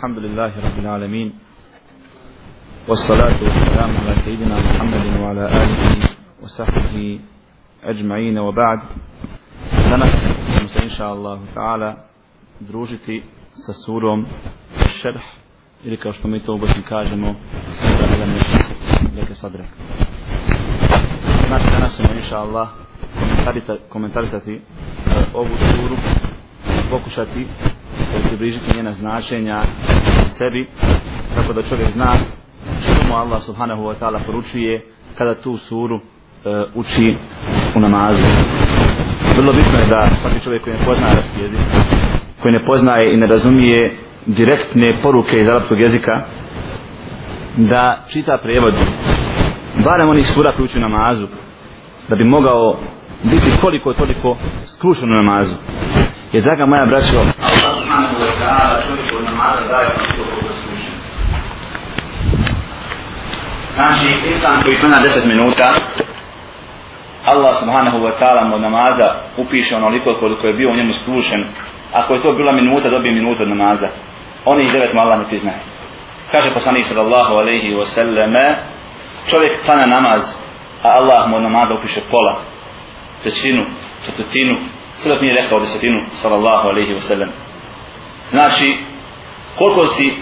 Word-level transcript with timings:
الحمد 0.00 0.18
لله 0.18 0.52
رب 0.66 0.78
العالمين 0.78 1.28
والصلاة 2.88 3.38
والسلام 3.42 3.90
على 3.96 4.14
سيدنا 4.14 4.56
محمد 4.60 5.20
وعلى 5.20 5.44
آله 5.62 6.08
وصحبه 6.42 7.20
أجمعين 7.84 8.38
وبعد 8.38 8.80
danas 9.90 10.14
ćemo 10.56 10.68
se 10.68 10.82
inša 10.84 11.06
Allah 11.08 11.38
ta'ala 11.54 11.94
družiti 12.60 13.22
sa 13.52 13.72
surom 13.72 14.26
šerh 14.88 15.22
ili 15.84 15.96
kao 15.96 16.12
što 16.12 16.28
mi 16.28 16.40
to 16.40 16.54
u 16.54 16.58
Bosni 16.58 16.82
kažemo 16.82 17.34
sura 17.80 18.06
ili 18.16 18.26
neke 19.16 19.34
sadre 19.34 19.64
znači 21.48 21.70
danas 21.70 21.96
ćemo 21.96 22.08
inša 22.16 22.38
Allah 22.38 22.68
komentarisati 23.88 24.54
uh, 24.54 25.34
ovu 25.34 25.56
suru 25.58 25.96
pokušati 26.90 27.46
približiti 28.31 28.77
njena 28.77 28.91
značenja 28.91 29.63
sebi 30.37 30.67
tako 31.35 31.53
da 31.53 31.61
čovjek 31.61 31.89
zna 31.89 32.13
što 32.81 33.07
mu 33.07 33.15
Allah 33.15 33.41
subhanahu 33.41 33.83
wa 33.83 33.95
ta'ala 33.99 34.19
poručuje 34.25 34.85
kada 35.17 35.35
tu 35.35 35.57
suru 35.57 35.95
e, 35.95 36.01
uči 36.75 37.15
u 37.75 37.79
namazu. 37.79 38.23
Vrlo 39.37 39.53
bitno 39.53 39.79
je 39.79 39.85
da 39.85 40.09
svaki 40.21 40.39
čovjek 40.43 40.63
koji 40.63 40.75
ne 40.75 40.85
poznaje 40.85 41.11
arabski 41.11 41.41
jezik 41.41 41.59
koji 42.41 42.51
ne 42.51 42.65
poznaje 42.65 43.13
i 43.13 43.17
ne 43.17 43.27
razumije 43.27 43.97
direktne 44.25 44.99
poruke 45.03 45.37
iz 45.41 45.47
arabskog 45.47 45.79
jezika 45.81 46.25
da 47.57 48.03
čita 48.11 48.37
prevod 48.43 48.73
barem 49.85 50.09
onih 50.09 50.25
sura 50.25 50.51
koji 50.51 50.65
uči 50.65 50.77
u 50.77 50.81
namazu 50.81 51.27
da 52.09 52.15
bi 52.15 52.23
mogao 52.23 52.79
biti 53.23 53.51
koliko 53.61 53.93
toliko 53.93 54.37
skrušen 54.75 55.11
u 55.11 55.23
namazu. 55.23 55.55
Jer 56.33 56.43
draga 56.43 56.65
moja 56.65 56.85
braćo 56.85 57.17
Allah 57.19 57.70
ta'ala 58.51 58.75
čovjeku 58.87 59.15
od 59.17 59.23
namaza 59.23 59.61
daje 59.71 59.87
ono 59.87 60.03
što 60.03 60.21
koliko 60.29 60.53
skrušen 60.59 60.93
znači 63.73 64.07
insan 64.31 64.61
koji 64.63 64.77
klanja 64.77 64.95
10 64.95 65.27
minuta 65.27 65.67
Allah 67.25 67.53
subhanahu 67.61 67.97
wa 67.97 68.13
ta'ala 68.19 68.49
mu 68.49 68.57
namaza 68.59 69.07
upiše 69.37 69.75
onoliko 69.75 70.17
koliko 70.19 70.47
je 70.47 70.53
bio 70.53 70.69
u 70.71 70.75
njemu 70.75 70.91
sklušen. 70.91 71.43
ako 71.93 72.13
je 72.13 72.21
to 72.23 72.33
bila 72.33 72.51
minuta 72.51 72.89
dobije 72.89 73.13
minutu 73.13 73.43
od 73.43 73.49
namaza. 73.49 73.87
Onih 74.45 74.71
devet 74.73 74.93
mu 74.93 75.01
Allah 75.01 75.19
ne 75.19 75.25
priznaje. 75.25 75.59
Kaže 76.31 76.53
poslanik 76.53 76.83
sallallahu 76.83 77.33
alaihi 77.33 77.75
wa 77.75 77.85
sallame 77.85 78.55
čovjek 79.29 79.65
klanja 79.65 79.85
namaz 79.85 80.21
a 80.83 80.87
Allah 80.99 81.29
mu 81.29 81.35
od 81.35 81.43
namaza 81.43 81.73
upiše 81.73 82.01
pola 82.11 82.41
trećinu, 83.21 83.63
četvrtinu 84.05 84.55
sve 84.93 85.11
dok 85.11 85.21
nije 85.21 85.41
rekao 85.41 85.59
desetinu 85.59 85.99
sallallahu 86.09 86.67
alaihi 86.67 86.93
wa 86.93 87.01
sallam 87.01 87.29
znači 88.31 88.67
koliko 89.57 89.85
si 89.85 90.13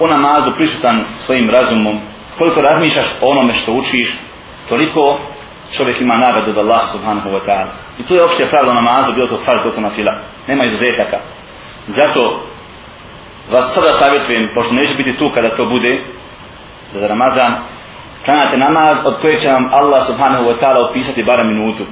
u 0.00 0.06
namazu 0.06 0.50
prisutan 0.56 1.04
svojim 1.14 1.50
razumom 1.50 2.00
koliko 2.38 2.60
razmišljaš 2.60 3.06
o 3.20 3.26
onome 3.30 3.52
što 3.52 3.72
učiš 3.72 4.18
toliko 4.68 5.00
čovjek 5.76 6.00
ima 6.00 6.16
nagradu 6.16 6.50
od 6.50 6.58
Allah 6.58 6.82
subhanahu 6.92 7.28
wa 7.30 7.40
ta'ala. 7.46 7.72
I 7.98 8.02
to 8.06 8.14
je 8.14 8.24
opšte 8.24 8.50
pravilo 8.50 8.74
namaza 8.74 9.12
bilo 9.12 9.26
to 9.26 9.36
fard, 9.36 9.62
bilo 9.62 9.74
to 9.74 9.80
na 9.80 9.90
fila 9.90 10.14
nema 10.48 10.64
izuzetaka. 10.64 11.18
Zato 11.86 12.20
vas 13.52 13.74
sada 13.74 13.90
savjetujem 13.92 14.50
pošto 14.54 14.74
neće 14.74 14.94
biti 14.96 15.18
tu 15.18 15.26
kada 15.34 15.56
to 15.56 15.64
bude 15.64 15.92
za 16.92 17.08
Ramazan 17.08 17.52
klanjate 18.24 18.56
namaz 18.56 18.96
od 19.06 19.20
koje 19.20 19.36
će 19.36 19.48
vam 19.48 19.64
Allah 19.74 20.02
subhanahu 20.06 20.44
wa 20.50 20.56
ta'ala 20.60 20.90
opisati 20.90 21.24
bara 21.24 21.44
minutu. 21.44 21.84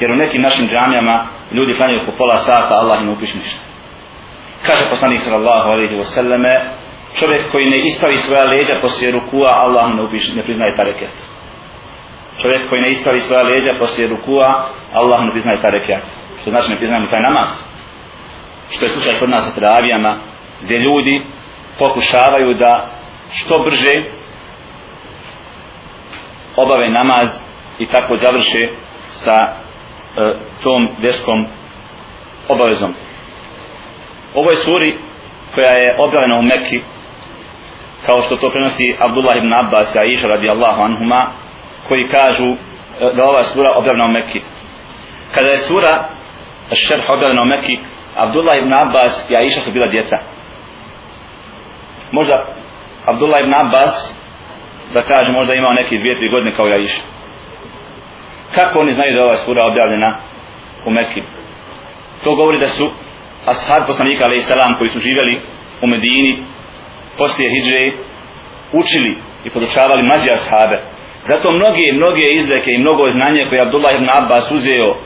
Jer 0.00 0.12
u 0.12 0.16
nekim 0.16 0.42
našim 0.42 0.66
džamijama 0.68 1.26
ljudi 1.52 1.76
klanjaju 1.76 2.06
po 2.06 2.12
pola 2.18 2.36
sata 2.36 2.74
Allah 2.74 3.00
im 3.00 3.06
ne 3.06 3.12
upiše 3.12 3.38
ništa 3.38 3.71
kaže 4.66 4.90
poslanik 4.90 5.18
sallallahu 5.18 5.68
alaihi 5.74 5.94
wa 5.94 6.04
sallame 6.04 6.54
čovjek 7.18 7.52
koji 7.52 7.66
ne 7.70 7.78
ispravi 7.78 8.14
svoja 8.14 8.44
leđa 8.44 8.74
poslije 8.80 9.12
rukua 9.12 9.50
Allah 9.64 9.88
mu 9.90 9.94
ne, 9.96 10.02
ubiš, 10.02 10.34
ne 10.34 10.42
priznaje 10.42 10.76
ta 10.76 10.82
rekiat. 10.82 11.16
čovjek 12.42 12.68
koji 12.68 12.82
ne 12.82 12.88
ispravi 12.88 13.18
svoja 13.18 13.42
leđa 13.42 13.72
poslije 13.78 14.08
rukua 14.08 14.66
Allah 14.92 15.20
mu 15.20 15.26
ne 15.26 15.30
priznaje 15.32 15.62
ta 15.62 15.70
rekiat. 15.70 16.04
što 16.40 16.50
znači 16.50 16.70
ne 16.70 16.76
priznaje 16.76 17.10
taj 17.10 17.22
namaz 17.22 17.72
što 18.70 18.84
je 18.84 18.88
slučaj 18.88 19.18
kod 19.18 19.30
nas 19.30 19.48
sa 19.48 19.54
teravijama 19.54 20.18
gdje 20.62 20.78
ljudi 20.78 21.26
pokušavaju 21.78 22.54
da 22.54 22.90
što 23.32 23.58
brže 23.58 23.94
obave 26.56 26.90
namaz 26.90 27.28
i 27.78 27.86
tako 27.86 28.16
završe 28.16 28.68
sa 29.08 29.36
e, 29.36 29.54
tom 30.62 30.96
vjerskom 30.98 31.46
obavezom 32.48 32.94
ovoj 34.34 34.54
suri 34.54 34.98
koja 35.54 35.70
je 35.70 35.96
objavljena 35.98 36.38
u 36.38 36.42
Mekki 36.42 36.80
kao 38.06 38.20
što 38.20 38.36
to 38.36 38.50
prenosi 38.50 38.96
Abdullah 38.98 39.36
ibn 39.36 39.52
Abbas 39.52 39.94
i 39.94 39.98
Aisha 39.98 40.28
radijallahu 40.28 40.82
anhuma 40.82 41.32
koji 41.88 42.08
kažu 42.08 42.44
e, 42.44 42.56
da 43.16 43.22
ova 43.24 43.42
sura 43.42 43.70
objavljena 43.76 44.04
u 44.04 44.12
Mekki. 44.12 44.40
Kada 45.34 45.48
je 45.48 45.58
sura 45.58 46.08
šerh 46.72 47.10
objavljena 47.10 47.42
u 47.42 47.46
Mekki 47.46 47.78
Abdullah 48.16 48.58
ibn 48.58 48.72
Abbas 48.72 49.30
i 49.30 49.36
Aisha 49.36 49.60
su 49.60 49.72
bila 49.72 49.86
djeca. 49.86 50.18
Možda 52.12 52.46
Abdullah 53.06 53.40
ibn 53.40 53.54
Abbas 53.54 54.18
da 54.94 55.02
kaže 55.02 55.32
možda 55.32 55.54
imao 55.54 55.72
neki 55.72 55.98
dvije, 55.98 56.14
tri 56.16 56.28
godine 56.28 56.56
kao 56.56 56.68
i 56.68 56.72
Aisha 56.72 57.12
kako 58.54 58.78
oni 58.78 58.92
znaju 58.92 59.12
da 59.12 59.18
je 59.18 59.24
ova 59.24 59.34
sura 59.34 59.62
objavljena 59.66 60.16
u 60.86 60.90
Mekki 60.90 61.22
to 62.24 62.36
govori 62.36 62.58
da 62.58 62.66
su 62.66 62.90
ashab 63.46 63.86
poslanika 63.86 64.24
alaih 64.24 64.44
salam 64.44 64.78
koji 64.78 64.88
su 64.88 64.98
živjeli 64.98 65.40
u 65.82 65.86
Medini 65.86 66.44
poslije 67.18 67.50
hijđe 67.50 67.82
učili 68.72 69.12
i 69.44 69.50
podučavali 69.50 70.02
mlađe 70.02 70.30
ashabe. 70.32 70.78
Zato 71.28 71.52
mnoge 71.52 71.84
mnoge 71.92 72.24
izreke 72.30 72.70
i 72.72 72.78
mnogo 72.78 73.08
znanja 73.08 73.48
koje 73.48 73.62
Abdullah 73.62 73.94
ibn 73.94 74.08
Abbas 74.10 74.50
uzeo 74.50 74.88
e, 74.94 74.98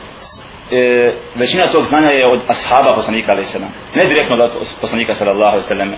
većina 1.34 1.64
tog 1.72 1.82
znanja 1.82 2.10
je 2.10 2.26
od 2.26 2.40
ashaba 2.54 2.94
poslanika 2.94 3.32
alaih 3.32 3.46
salam. 3.46 3.72
Ne 3.94 4.08
direktno 4.08 4.44
od 4.44 4.68
poslanika 4.80 5.12
sallallahu 5.12 5.54
alaihi 5.54 5.68
sallam. 5.74 5.90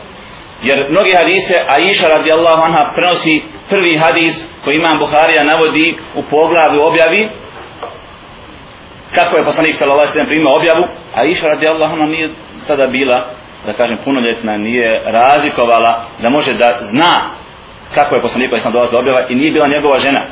Jer 0.62 0.78
mnogi 0.90 1.12
hadise 1.20 1.54
Aisha 1.76 2.08
radijallahu 2.16 2.62
anha 2.68 2.82
prenosi 2.96 3.42
prvi 3.70 3.98
hadis 3.98 4.34
koji 4.64 4.76
imam 4.76 4.98
Buharija 4.98 5.44
navodi 5.44 5.96
u 6.14 6.22
poglavlju 6.30 6.80
objavi 6.90 7.28
kako 9.18 9.36
je 9.36 9.48
poslanik 9.50 9.74
sallallahu 9.74 10.00
alejhi 10.00 10.12
ve 10.12 10.16
sellem 10.16 10.32
primio 10.32 10.56
objavu? 10.58 10.84
A 11.14 11.20
Aisha 11.20 11.46
radijallahu 11.54 11.92
anha 11.94 12.06
nije 12.06 12.26
tada 12.68 12.86
bila 12.86 13.18
da 13.66 13.72
kažem 13.72 13.98
punoljetna 14.04 14.56
nije 14.56 14.90
razlikovala 15.18 15.92
da 16.22 16.28
može 16.30 16.52
da 16.62 16.68
zna 16.90 17.14
kako 17.94 18.14
je 18.14 18.24
poslanik 18.26 18.50
sallallahu 18.50 18.86
alejhi 18.86 18.96
ve 18.96 19.02
objava 19.04 19.20
i 19.28 19.34
nije 19.34 19.52
bila 19.52 19.68
njegova 19.68 19.98
žena. 19.98 20.22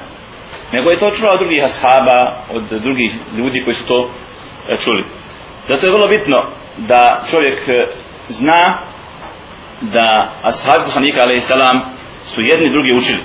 Nego 0.72 0.90
je 0.90 0.98
to 0.98 1.10
čula 1.10 1.32
od 1.32 1.38
drugih 1.38 1.64
ashaba 1.64 2.18
od 2.56 2.64
drugih 2.86 3.10
ljudi 3.38 3.64
koji 3.64 3.74
su 3.74 3.86
to 3.86 4.10
e, 4.68 4.76
čuli. 4.84 5.04
Zato 5.68 5.86
je 5.86 5.92
vrlo 5.92 6.08
bitno 6.08 6.38
da 6.90 7.20
čovjek 7.30 7.58
e, 7.68 7.72
zna 8.28 8.62
da 9.80 10.32
ashabi 10.42 10.84
poslanika 10.84 11.20
alaihi 11.20 11.40
salam 11.40 11.76
su 12.22 12.42
jedni 12.42 12.70
drugi 12.70 12.90
učili. 12.98 13.22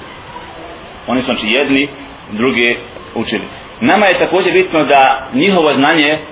Oni 1.07 1.19
su 1.19 1.25
znači 1.25 1.47
jedni 1.49 1.89
drugi 2.31 2.79
učili 3.15 3.45
nama 3.81 4.05
je 4.05 4.19
također 4.19 4.53
bitno 4.53 4.85
da 4.85 5.29
njihovo 5.33 5.69
znanje 5.69 6.25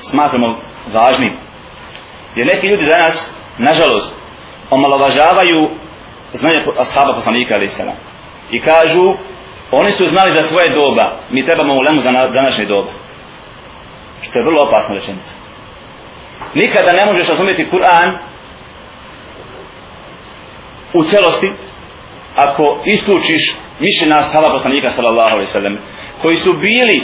smatramo 0.00 0.58
važnim. 0.92 1.32
Jer 2.36 2.46
neki 2.46 2.66
ljudi 2.66 2.86
danas 2.86 3.34
nažalost 3.58 4.20
omalovažavaju 4.70 5.70
znanje 6.32 6.64
ashaba 6.78 7.12
poslanika 7.14 7.54
ali 7.54 7.68
salam. 7.68 7.96
I 8.50 8.60
kažu 8.60 9.02
oni 9.70 9.90
su 9.90 10.06
znali 10.06 10.32
za 10.32 10.42
svoje 10.42 10.70
doba 10.70 11.16
mi 11.30 11.46
trebamo 11.46 11.74
ulemu 11.74 12.00
za 12.00 12.10
današnje 12.34 12.64
doba. 12.64 12.90
Što 14.22 14.38
je 14.38 14.44
vrlo 14.44 14.68
opasna 14.68 14.94
rečenica. 14.94 15.34
Nikada 16.54 16.92
ne 16.92 17.06
možeš 17.06 17.28
razumjeti 17.28 17.70
Kur'an 17.72 18.18
u 20.92 21.02
celosti 21.02 21.52
ako 22.36 22.82
isključiš 22.84 23.63
mišljenja 23.80 24.18
stava 24.18 24.50
poslanika 24.50 24.90
sallallahu 24.90 25.30
alaihi 25.30 25.46
sallam 25.46 25.78
koji 26.22 26.36
su 26.36 26.52
bili 26.52 26.98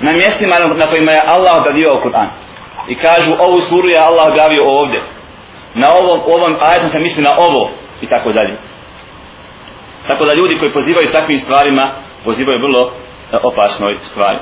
na 0.00 0.12
mjestima 0.12 0.54
na 0.58 0.86
kojima 0.90 1.12
je 1.12 1.22
Allah 1.26 1.52
objavio 1.56 2.00
Kur'an. 2.04 2.28
I 2.88 2.94
kažu 2.94 3.32
ovu 3.38 3.60
suru 3.60 3.88
je 3.88 3.98
Allah 3.98 4.26
objavio 4.26 4.62
ovdje. 4.64 5.00
Na 5.74 5.88
ovom, 5.92 6.20
ovom 6.26 6.56
ajetom 6.60 6.88
se 6.88 7.00
misli 7.00 7.22
na 7.24 7.32
ovo 7.38 7.70
i 8.00 8.06
tako 8.06 8.32
dalje. 8.32 8.56
Tako 10.06 10.24
da 10.24 10.34
ljudi 10.34 10.58
koji 10.58 10.72
pozivaju 10.72 11.12
takvim 11.12 11.38
stvarima 11.38 11.92
pozivaju 12.24 12.58
vrlo 12.58 12.82
e, 12.86 13.36
opasnoj 13.42 13.96
stvari. 13.98 14.38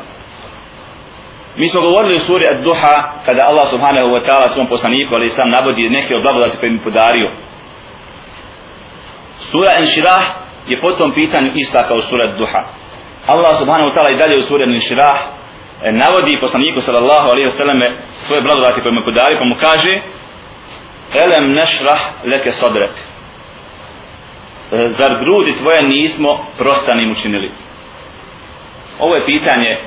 Mi 1.56 1.67
smo 1.67 1.81
govorili 1.81 2.15
u 2.15 2.19
suri 2.19 2.44
Ad-Duha 2.47 2.94
kada 3.27 3.43
Allah 3.47 3.67
subhanahu 3.67 4.09
wa 4.15 4.23
ta'ala 4.27 4.49
svom 4.49 4.67
poslaniku 4.67 5.15
ali 5.15 5.29
sam 5.29 5.50
navodi 5.50 5.88
neke 5.88 6.15
od 6.15 6.23
blagodati 6.23 6.59
koje 6.59 6.73
mi 6.73 6.85
podario. 6.85 7.32
Sura 9.37 9.70
Enširah 9.79 10.44
je 10.66 10.81
po 10.81 10.93
tom 10.93 11.14
pitanju 11.14 11.50
ista 11.55 11.88
kao 11.88 11.99
sura 11.99 12.25
Ad-Duha. 12.25 12.62
Allah 13.26 13.52
subhanahu 13.56 13.88
wa 13.90 13.94
ta'ala 13.94 14.11
i 14.11 14.19
dalje 14.19 14.37
u 14.38 14.43
suri 14.43 14.64
Al-Shirah 14.64 15.19
e, 15.82 15.93
navodi 15.93 16.40
poslaniku 16.40 16.81
sallallahu 16.81 17.26
alaihi 17.32 17.49
wa 17.49 17.56
sallam 17.61 17.81
svoje 18.12 18.43
blagodati 18.43 18.81
koje 18.81 18.93
mu 18.93 19.05
podari 19.05 19.38
pa 19.38 19.44
mu 19.44 19.56
kaže 19.61 19.93
elem 21.25 21.52
nešrah 21.52 22.00
leke 22.25 22.50
sodrek 22.50 22.90
e, 24.72 24.87
zar 24.99 25.12
grudi 25.22 25.52
tvoje 25.61 25.82
nismo 25.82 26.46
prostanim 26.58 27.10
učinili? 27.10 27.50
Ovo 28.99 29.14
je 29.14 29.26
pitanje 29.26 29.78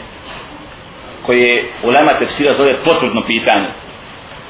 koje 1.25 1.65
ulema 1.83 2.13
tefsira 2.19 2.53
zove 2.53 2.83
potvrdno 2.83 3.21
pitanje. 3.27 3.69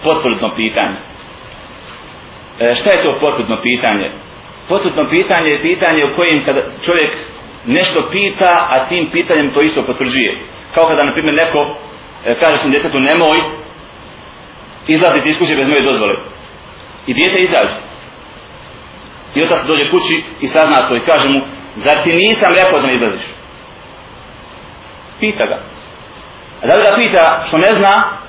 Potvrdno 0.03 0.55
pitanje. 0.55 0.97
E, 2.59 2.73
šta 2.75 2.91
je 2.91 3.03
to 3.03 3.19
potvrdno 3.19 3.57
pitanje? 3.63 4.11
Posutno 4.67 5.09
pitanje 5.09 5.49
je 5.49 5.61
pitanje 5.61 6.05
u 6.05 6.15
kojem 6.15 6.45
kada 6.45 6.61
čovjek 6.85 7.11
nešto 7.65 8.09
pita 8.11 8.67
a 8.69 8.85
tim 8.85 9.09
pitanjem 9.11 9.53
to 9.53 9.61
isto 9.61 9.83
potvrđuje. 9.83 10.31
Kao 10.73 10.87
kada 10.87 11.03
na 11.03 11.13
primjer 11.13 11.35
neko 11.35 11.75
e, 12.25 12.35
kaže 12.39 12.57
sam 12.57 12.71
djetetu 12.71 12.99
nemoj 12.99 13.37
izlaziti 14.87 15.29
iz 15.29 15.39
kuće 15.39 15.55
bez 15.55 15.69
moje 15.69 15.81
dozvole. 15.81 16.13
I 17.07 17.13
djete 17.13 17.39
izađe. 17.39 17.77
I 19.35 19.43
otac 19.43 19.57
dođe 19.67 19.89
kući 19.91 20.23
i 20.41 20.47
sazna 20.47 20.89
to 20.89 20.95
i 20.95 21.05
kaže 21.05 21.29
mu 21.29 21.39
zar 21.75 22.03
ti 22.03 22.13
nisam 22.13 22.53
rekao 22.53 22.81
da 22.81 22.87
ne 22.87 22.93
izlaziš? 22.93 23.25
Pita 25.19 25.45
ga. 25.45 25.57
A 26.61 26.67
da 26.67 26.75
li 26.75 26.83
ga 26.83 26.95
pita 26.95 27.43
što 27.47 27.57
ne 27.57 27.73
zna 27.73 28.19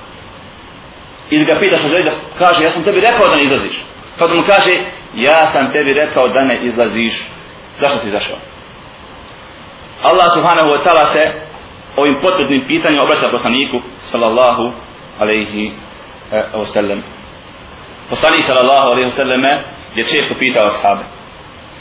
ili 1.29 1.45
ga 1.45 1.59
pita 1.61 1.77
što 1.77 1.87
želi 1.87 2.03
da 2.03 2.19
kaže 2.37 2.63
ja 2.63 2.69
sam 2.69 2.83
tebi 2.83 2.99
rekao 2.99 3.27
da 3.27 3.35
ne 3.35 3.41
izlaziš? 3.41 3.85
Pa 4.19 4.27
da 4.27 4.33
mu 4.35 4.43
kaže 4.43 4.71
ja 5.15 5.45
sam 5.45 5.71
tebi 5.71 5.93
rekao 5.93 6.27
da 6.27 6.43
ne 6.43 6.59
izlaziš. 6.61 7.27
Zašto 7.79 7.97
si 7.97 8.07
izašao? 8.07 8.37
Allah 10.03 10.27
subhanahu 10.33 10.69
wa 10.69 10.79
ta'ala 10.83 11.05
se 11.05 11.23
ovim 11.97 12.15
potrebnim 12.21 12.67
pitanjem 12.67 12.99
obraća 12.99 13.27
poslaniku 13.31 13.77
sallallahu 13.99 14.71
alaihi 15.19 15.71
e, 16.31 16.35
wa 16.53 16.65
sallam 16.65 17.03
poslanik 18.09 18.41
sallallahu 18.41 18.87
alaihi 18.91 19.09
wa 19.09 19.17
sallam 19.21 19.43
je 19.95 20.03
često 20.03 20.33
pitao 20.39 20.63
ashabe 20.65 21.03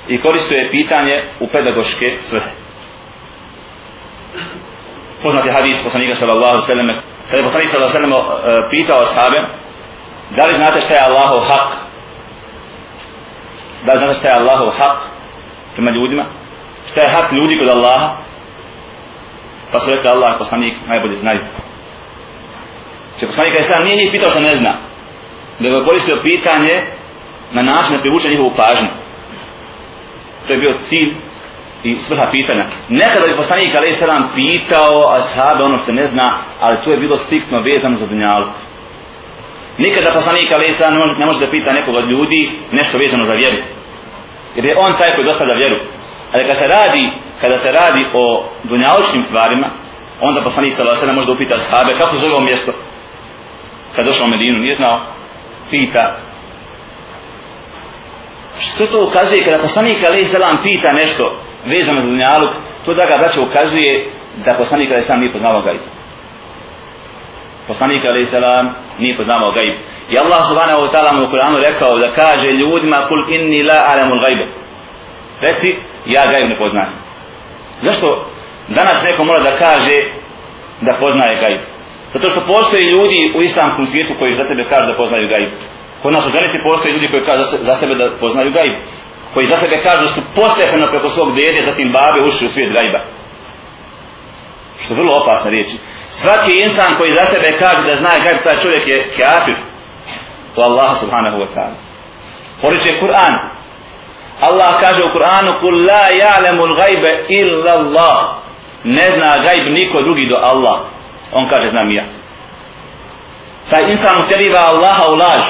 i 0.08 0.22
koristio 0.22 0.58
je 0.58 0.70
pitanje 0.70 1.22
u 1.40 1.46
pedagoške 1.52 2.08
svrhe. 2.18 2.50
Poznati 5.22 5.50
hadis 5.50 5.84
poslanika 5.84 6.14
sallallahu 6.14 6.54
alaihi 6.54 6.66
wa 6.66 6.72
sallam 6.74 6.88
kada 7.26 7.36
je 7.36 7.48
poslanik 7.48 7.68
sallallahu 7.68 7.96
alaihi 7.96 8.12
wa 8.12 8.20
sallam 8.20 8.60
e, 8.66 8.70
pitao 8.70 8.98
ashabe 8.98 9.40
da 10.36 10.46
li 10.46 10.54
znate 10.54 10.80
šta 10.80 10.94
je 10.94 11.06
Allahov 11.08 11.40
hak? 11.40 11.87
Da 13.84 13.92
li 13.92 14.14
šta 14.14 14.28
je 14.28 14.34
Allahov 14.34 14.70
hak 14.78 14.98
prema 15.74 15.90
ljudima? 15.90 16.24
Šta 16.90 17.00
je 17.00 17.08
hak 17.08 17.32
ljudi 17.32 17.58
kod 17.58 17.68
Allaha? 17.76 18.16
Pa 19.72 19.78
su 19.78 19.90
rekli 19.94 20.10
Allah 20.10 20.36
poslanik 20.38 20.74
najbolje 20.86 21.14
znaju. 21.14 21.40
Če 23.20 23.26
poslanik 23.26 23.54
je 23.54 23.62
sam 23.62 23.84
nije 23.84 23.96
njih 23.96 24.08
pitao 24.12 24.30
što 24.30 24.40
ne 24.40 24.54
zna 24.54 24.72
da 25.60 25.68
je 25.68 25.84
koristio 25.84 26.16
pitanje 26.22 26.76
na 27.52 27.62
način 27.62 27.96
da 27.96 28.00
privuče 28.00 28.28
njihovu 28.28 28.52
pažnju. 28.56 28.88
To 30.46 30.52
je 30.52 30.58
bio 30.58 30.78
cilj 30.78 31.10
i 31.84 31.94
svrha 31.94 32.26
pitanja. 32.30 32.64
Nekada 32.88 33.26
je 33.26 33.40
poslanik 33.42 33.74
ali 33.76 33.92
se 33.92 34.06
pitao 34.34 34.94
ashabe 35.18 35.62
ono 35.64 35.76
što 35.76 35.92
ne 35.92 36.02
zna 36.02 36.38
ali 36.60 36.78
to 36.84 36.90
je 36.90 36.96
bilo 36.96 37.16
striktno 37.16 37.60
vezano 37.60 37.96
za 37.96 38.06
dunjalku 38.06 38.58
nikada 39.78 40.10
poslanik 40.12 40.52
ali 40.52 40.68
Isra 40.68 40.90
ne 41.20 41.26
može 41.26 41.40
da 41.40 41.50
pita 41.50 41.72
nekog 41.72 41.94
od 41.94 42.08
ljudi 42.08 42.40
nešto 42.72 42.98
vezano 42.98 43.24
za 43.24 43.34
vjeru. 43.34 43.56
Jer 44.56 44.64
je 44.64 44.78
on 44.78 44.92
taj 44.98 45.14
koji 45.14 45.26
dostavlja 45.26 45.54
vjeru. 45.54 45.78
Ali 46.32 46.42
kada 46.42 46.54
se 46.54 46.66
radi 46.68 47.04
kada 47.40 47.56
se 47.56 47.72
radi 47.72 48.02
o 48.14 48.44
dunjaločkim 48.64 49.22
stvarima 49.22 49.70
onda 50.20 50.40
poslanik 50.42 50.72
sallallahu 50.72 50.98
alejhi 50.98 51.10
ve 51.10 51.16
može 51.16 51.26
da 51.26 51.32
upita 51.32 51.54
sahabe 51.54 51.98
kako 51.98 52.12
se 52.14 52.20
zove 52.20 52.44
mjesto? 52.44 52.72
Kad 53.94 54.06
došao 54.06 54.26
u 54.26 54.30
Medinu 54.30 54.58
nije 54.58 54.74
znao. 54.74 54.98
Pita 55.70 56.04
što 58.60 58.86
to 58.86 58.98
ukazuje? 59.08 59.44
Kada 59.44 59.58
poslanik 59.58 60.04
alejhi 60.04 60.24
selam 60.24 60.56
pita 60.62 60.92
nešto 60.92 61.24
vezano 61.74 62.00
za 62.00 62.06
dunjaluk 62.06 62.52
to 62.84 62.94
da 62.94 63.04
ga 63.10 63.18
braće 63.20 63.40
ukazuje 63.40 64.12
da 64.44 64.54
poslanik 64.54 64.88
alejhi 64.88 65.06
selam 65.06 65.20
nije 65.20 65.32
poznavao 65.32 65.62
gaib 65.62 65.97
poslanik 67.68 68.04
alejhi 68.04 68.26
salam 68.26 68.66
nije 68.98 69.16
poznavao 69.16 69.52
gaib 69.52 69.74
i 70.12 70.18
Allah 70.22 70.40
subhanahu 70.48 70.80
wa 70.84 70.90
taala 70.92 71.10
mu 71.12 71.20
u 71.22 71.30
Kur'anu 71.32 71.56
rekao 71.68 71.98
da 71.98 72.08
kaže 72.20 72.48
ljudima 72.60 73.06
kul 73.08 73.20
inni 73.36 73.62
la 73.62 73.78
alamul 73.92 74.20
gajbe 74.24 74.46
reci 75.40 75.68
ja 76.06 76.22
gaib 76.32 76.48
ne 76.48 76.58
poznajem. 76.58 76.92
Zašto 77.80 78.06
danas 78.68 79.04
neko 79.04 79.24
mora 79.24 79.40
da 79.48 79.52
kaže 79.64 79.96
da 80.86 80.92
poznaje 81.00 81.34
gaib 81.42 81.60
zato 82.12 82.26
što 82.28 82.40
postoje 82.54 82.82
ljudi 82.94 83.20
u 83.38 83.40
islamskom 83.42 83.86
svijetu 83.86 84.12
koji 84.18 84.32
za 84.40 84.44
sebe 84.50 84.62
kažu 84.72 84.86
da 84.90 84.96
poznaju 85.02 85.28
gaib 85.34 85.50
kod 86.02 86.12
nas 86.12 86.26
u 86.26 86.30
zaneti 86.30 86.64
postoje 86.68 86.92
ljudi 86.94 87.08
koji 87.12 87.28
kažu 87.30 87.42
za 87.68 87.74
sebe 87.80 87.94
da 87.94 88.06
poznaju 88.20 88.50
gaib 88.58 88.74
koji 89.34 89.46
za 89.46 89.56
sebe 89.56 89.76
kažu 89.86 90.02
da 90.02 90.08
su 90.08 90.20
postepeno 90.36 90.86
preko 90.92 91.08
svog 91.08 91.28
dede 91.38 91.60
zatim 91.70 91.88
babe 91.92 92.18
ušli 92.28 92.46
u 92.46 92.52
svijet 92.54 92.72
gajba. 92.76 93.00
Što 94.80 94.94
je 94.94 94.98
vrlo 95.00 95.12
opasna 95.22 95.50
riječ 95.50 95.68
svaki 96.22 96.52
insan 96.64 96.90
koji 96.98 97.10
za 97.18 97.24
sebe 97.32 97.48
kaže 97.58 97.82
da 97.88 97.94
zna 97.94 98.10
kako 98.24 98.44
taj 98.44 98.56
čovjek 98.56 98.88
je 98.88 99.06
kafir 99.18 99.56
to 100.54 100.60
Allah 100.62 100.90
subhanahu 101.02 101.38
wa 101.42 101.48
ta'ala. 101.54 101.76
Poriče 102.60 102.90
Kur'an. 103.00 103.34
Allah 104.40 104.70
kaže 104.80 105.00
u 105.02 105.12
Kur'anu 105.14 105.60
kul 105.60 105.74
la 105.90 106.04
ya'lamu 106.22 106.62
al-ghaiba 106.68 107.10
illa 107.28 107.72
Allah. 107.72 108.18
Ne 108.84 109.10
zna 109.10 109.30
gajb 109.46 109.64
niko 109.72 110.02
drugi 110.02 110.28
do 110.28 110.36
Allah. 110.36 110.78
On 111.32 111.50
kaže 111.50 111.68
znam 111.68 111.90
ja. 111.90 112.04
Taj 113.70 113.82
insan 113.82 114.22
utjeriva 114.22 114.58
Allaha 114.58 115.04
u 115.12 115.14
laž. 115.14 115.42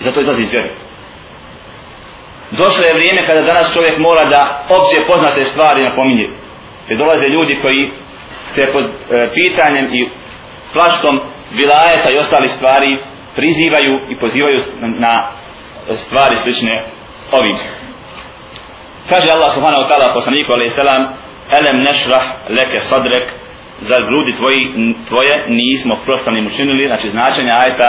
I 0.00 0.02
zato 0.04 0.20
izlazi 0.20 0.42
iz 0.42 0.52
vjeri 0.52 0.80
došlo 2.50 2.84
je 2.86 2.94
vrijeme 2.94 3.26
kada 3.26 3.42
danas 3.42 3.74
čovjek 3.74 3.98
mora 3.98 4.24
da 4.24 4.66
opće 4.68 5.06
poznate 5.06 5.44
stvari 5.44 5.88
napominje. 5.88 6.26
Jer 6.88 6.98
dolaze 6.98 7.26
ljudi 7.34 7.58
koji 7.62 7.92
se 8.54 8.66
pod 8.72 8.84
e, 8.86 8.90
pitanjem 9.34 9.86
i 9.94 10.08
plaštom 10.72 11.20
vilajeta 11.58 12.10
i 12.10 12.16
ostali 12.16 12.48
stvari 12.48 12.90
prizivaju 13.36 13.92
i 14.10 14.14
pozivaju 14.16 14.58
na 15.00 15.14
stvari 15.94 16.36
slične 16.36 16.74
ovim. 17.32 17.56
Kaže 19.08 19.30
Allah 19.30 19.50
subhanahu 19.52 19.82
wa 19.82 19.88
ta'ala 19.90 20.14
poslaniku 20.14 20.52
alaihi 20.52 20.70
salam 20.70 21.02
Elem 21.50 21.82
nešrah 21.82 22.24
leke 22.48 22.78
sadrek 22.78 23.26
za 23.80 23.96
grudi 24.08 24.32
tvoji, 24.32 24.60
tvoje 25.08 25.46
nismo 25.48 25.96
prostanim 26.04 26.46
učinili 26.46 26.86
znači 26.86 27.08
značenje 27.08 27.50
ajta 27.50 27.88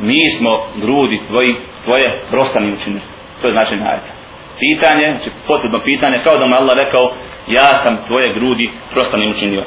nismo 0.00 0.50
grudi 0.76 1.20
tvoji, 1.28 1.56
tvoje 1.84 2.22
prostanim 2.30 2.72
učinili 2.72 3.02
to 3.40 3.48
je 3.48 3.52
značenje 3.52 3.84
ajta 3.92 4.12
pitanje, 4.58 5.04
znači 5.12 5.30
potrebno 5.46 5.78
pitanje 5.84 6.20
kao 6.24 6.38
da 6.38 6.46
mu 6.46 6.54
Allah 6.54 6.76
rekao 6.76 7.12
ja 7.46 7.74
sam 7.74 7.96
tvoje 8.06 8.34
grudi 8.34 8.70
prostanim 8.92 9.30
učinio 9.30 9.64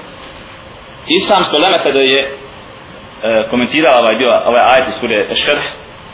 islamsko 1.09 1.57
leme 1.57 1.83
kada 1.83 1.99
je 1.99 2.19
e, 2.23 2.31
komentirala 3.49 3.99
ovaj, 3.99 4.15
bio, 4.15 4.29
ovaj 4.49 4.63
ajt 4.73 4.87
iz 4.87 4.93
sure 4.93 5.35
Šerh 5.35 5.65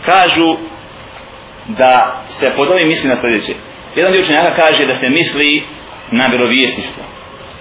kažu 0.06 0.50
da 1.68 2.22
se 2.24 2.54
pod 2.56 2.68
ovim 2.70 2.88
misli 2.88 3.10
na 3.10 3.16
sljedeće. 3.16 3.54
Jedan 3.96 4.12
dio 4.12 4.22
učenjaka 4.22 4.62
kaže 4.62 4.86
da 4.86 4.94
se 4.94 5.10
misli 5.10 5.64
na 6.12 6.26
vjerovijesništvo. 6.28 7.04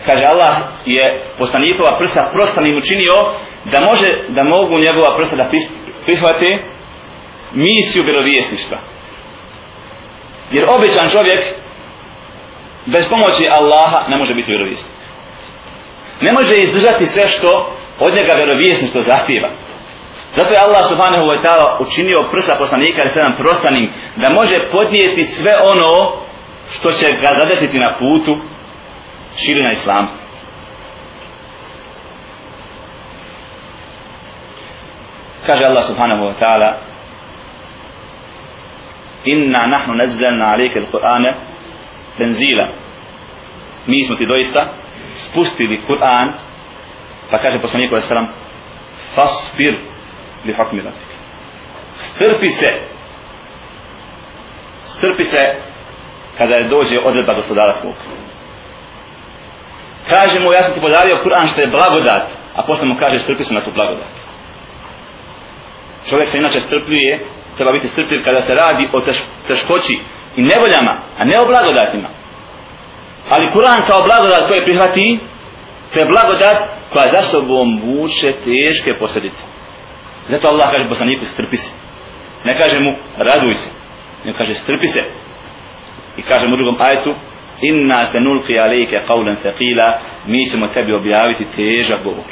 Kaže 0.06 0.24
Allah 0.24 0.54
je 0.86 1.04
poslanikova 1.38 1.96
prsa 1.98 2.30
prostanim 2.32 2.76
učinio 2.76 3.16
da 3.72 3.80
može 3.80 4.08
da 4.36 4.42
mogu 4.42 4.78
njegova 4.86 5.16
prsa 5.16 5.36
da 5.36 5.50
prihvate 6.04 6.50
misiju 7.54 8.04
vjerovijesništva. 8.04 8.78
Jer 10.54 10.64
običan 10.76 11.08
čovjek 11.08 11.40
bez 12.94 13.08
pomoći 13.08 13.44
Allaha 13.58 13.98
ne 14.08 14.16
može 14.16 14.34
biti 14.34 14.52
vjerovjesnik. 14.52 14.94
Ne 16.20 16.32
može 16.32 16.56
izdržati 16.58 17.06
sve 17.06 17.26
što 17.26 17.48
od 17.98 18.14
njega 18.14 18.32
vjerovjesništvo 18.32 19.00
zahtjeva. 19.00 19.50
Zato 20.36 20.52
je 20.52 20.64
Allah 20.66 20.84
subhanahu 20.90 21.24
wa 21.24 21.38
ta'ala 21.44 21.66
učinio 21.80 22.28
prsa 22.32 22.54
poslanika 22.58 23.02
i 23.02 23.08
sedam 23.08 23.32
prostanim 23.38 23.90
da 24.16 24.28
može 24.30 24.56
podnijeti 24.72 25.24
sve 25.24 25.52
ono 25.64 25.92
što 26.72 26.92
će 26.92 27.06
ga 27.12 27.30
zadesiti 27.40 27.78
na 27.78 27.96
putu 27.98 28.36
širina 29.36 29.70
islama. 29.70 30.08
Kaže 35.46 35.64
Allah 35.64 35.84
subhanahu 35.84 36.22
wa 36.22 36.34
ta'ala 36.40 36.93
Inna 39.24 39.66
nahnu 39.66 39.94
nazzalna 39.94 40.44
alayka 40.44 40.80
al-Qur'ana 40.80 41.34
tanzila. 42.18 42.68
Mi 43.86 44.04
smo 44.04 44.16
ti 44.16 44.26
doista 44.26 44.68
spustili 45.16 45.80
Kur'an 45.86 46.32
pa 47.30 47.38
kaže 47.42 47.60
poslaniku 47.60 47.94
alaihi 47.94 48.08
sallam 48.08 48.28
fasbir 49.14 49.74
li 50.44 50.52
hukmi 50.52 50.82
rabbik. 50.82 51.10
Strpi 51.94 52.48
se. 52.48 52.70
Strpi 54.84 55.24
se 55.24 55.42
kada 56.38 56.54
je 56.54 56.68
dođe 56.68 56.98
odredba 57.04 57.34
gospodara 57.34 57.72
svog. 57.72 57.94
Kaže 60.08 60.40
mu, 60.40 60.52
ja 60.52 60.62
sam 60.62 60.74
ti 60.74 60.80
podario 60.80 61.22
Kur'an 61.24 61.46
što 61.46 61.60
je 61.60 61.70
blagodat, 61.70 62.26
a 62.56 62.62
posle 62.66 62.88
mu 62.88 62.94
kaže 62.98 63.18
strpi 63.18 63.44
se 63.44 63.54
na 63.54 63.64
tu 63.64 63.70
blagodat. 63.72 64.34
čovjek 66.10 66.28
se 66.28 66.38
inače 66.38 66.60
strpljuje 66.60 67.26
treba 67.56 67.72
biti 67.72 67.88
strpljiv 67.88 68.24
kada 68.24 68.40
se 68.40 68.54
radi 68.54 68.88
o 68.92 69.00
teškoći 69.48 69.94
i 70.36 70.42
nevoljama 70.42 71.02
a 71.18 71.24
ne 71.24 71.40
o 71.40 71.46
blagodatima. 71.46 72.08
Ali 73.28 73.50
Kur'an 73.54 73.86
kao 73.86 74.02
blagodat 74.02 74.48
koje 74.48 74.64
prihvati 74.64 75.20
to 75.92 75.98
je 75.98 76.06
blagodat 76.06 76.58
koja 76.92 77.12
za 77.12 77.22
sobom 77.22 77.80
vuče 77.84 78.32
teške 78.32 78.90
posljedice. 78.98 79.42
Zato 80.28 80.48
Allah 80.48 80.70
kaže 80.70 80.88
poslaniku 80.88 81.24
strpi 81.24 81.56
se. 81.56 81.70
Ne 82.44 82.58
kaže 82.58 82.80
mu 82.80 82.92
raduj 83.16 83.54
se. 83.54 83.70
Ne 84.24 84.34
kaže 84.38 84.54
strpi 84.54 84.86
se. 84.86 85.02
I 86.16 86.22
kaže 86.22 86.48
mu 86.48 86.56
drugom 86.56 86.76
ajetu 86.80 87.14
inna 87.60 88.04
se 88.04 88.20
nulqi 88.20 88.58
alejke 88.58 88.96
qawlan 89.08 89.36
thaqila 89.44 90.00
mi 90.26 90.46
ćemo 90.46 90.66
tebi 90.66 90.92
objaviti 90.92 91.44
težak 91.56 92.02
govor. 92.02 92.28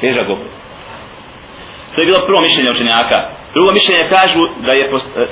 Težak 0.00 0.26
govor. 0.26 0.46
To 1.94 2.00
je 2.00 2.06
bilo 2.06 2.26
prvo 2.26 2.40
mišljenje 2.40 2.70
učenjaka 2.70 3.39
drugo 3.54 3.72
mišljenje 3.72 4.08
kažu 4.16 4.42
da 4.66 4.72
je 4.72 4.84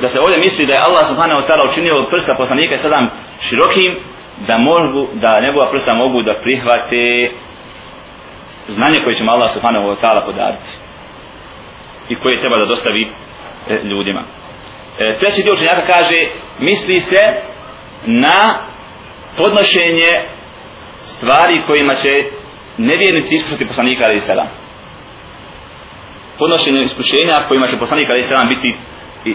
da 0.02 0.08
se 0.08 0.20
ovdje 0.20 0.38
misli 0.38 0.66
da 0.66 0.72
je 0.74 0.86
Allah 0.88 1.04
subhanahu 1.10 1.40
wa 1.40 1.46
ta'ala 1.48 1.64
učinio 1.70 2.08
prsta 2.12 2.34
poslanika 2.42 2.76
sadam 2.76 3.04
širokim 3.46 3.92
da 4.48 4.58
mogu 4.58 5.08
da 5.22 5.40
njegova 5.46 5.70
prsta 5.70 5.94
mogu 5.94 6.22
da 6.22 6.40
prihvate 6.42 7.04
znanje 8.66 8.98
koje 9.04 9.14
će 9.14 9.24
mu 9.24 9.30
Allah 9.30 9.50
subhanahu 9.56 9.86
wa 9.90 9.96
ta'ala 10.02 10.26
podariti 10.26 10.70
i 12.08 12.14
koje 12.22 12.40
treba 12.40 12.56
da 12.58 12.66
dostavi 12.66 13.02
e, 13.04 13.74
ljudima. 13.90 14.22
E, 14.98 15.14
treći 15.20 15.42
dio 15.42 15.52
učenjaka 15.52 15.86
kaže 15.86 16.18
misli 16.58 17.00
se 17.00 17.22
na 18.06 18.66
podnošenje 19.38 20.12
stvari 21.00 21.62
kojima 21.66 21.94
će 21.94 22.12
nevjernici 22.78 23.34
iskušati 23.34 23.66
poslanika 23.66 24.04
ali 24.04 24.14
i 24.16 24.20
sada 24.20 24.46
podnošenjem 26.38 26.84
iskušenja 26.84 27.46
kojima 27.48 27.66
će 27.66 27.78
poslanik 27.78 28.08
ali 28.10 28.20
i 28.20 28.54
biti 28.54 28.76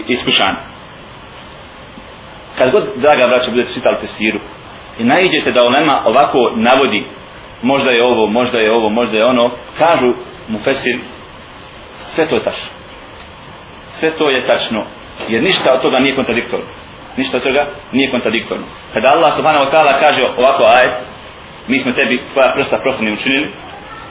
iskušan. 0.08 0.56
Kad 2.58 2.70
god 2.72 2.84
draga 2.96 3.26
braća 3.26 3.50
budete 3.50 3.72
čitali 3.72 4.00
tesiru 4.00 4.40
i 4.98 5.04
najidete 5.04 5.52
da 5.52 5.62
ulema 5.62 6.02
ovako 6.06 6.38
navodi 6.56 7.04
možda 7.62 7.90
je 7.90 8.04
ovo, 8.04 8.26
možda 8.26 8.58
je 8.58 8.72
ovo, 8.72 8.88
možda 8.88 9.18
je 9.18 9.24
ono 9.24 9.50
kažu 9.78 10.10
mu 10.48 10.58
fesir 10.58 10.96
sve 11.94 12.26
to 12.28 12.34
je 12.34 12.44
tačno. 12.44 12.72
Sve 13.86 14.10
to 14.18 14.30
je 14.30 14.46
tačno 14.46 14.86
jer 15.28 15.42
ništa 15.42 15.72
od 15.72 15.82
toga 15.82 15.98
nije 15.98 16.16
kontradiktorno. 16.16 16.66
Ništa 17.16 17.36
od 17.36 17.42
toga 17.42 17.62
nije 17.92 18.10
kontradiktorno. 18.10 18.66
Kada 18.92 19.08
Allah 19.08 19.32
subhanahu 19.32 19.64
wa 19.64 19.72
ta'ala 19.72 20.00
kaže 20.00 20.22
ovako 20.38 20.64
ajet 20.76 20.96
mi 21.68 21.78
smo 21.78 21.92
tebi 21.92 22.22
tvoja 22.32 22.52
prsta 22.54 22.76
prosto 22.82 23.04
ne 23.04 23.12
učinili 23.12 23.52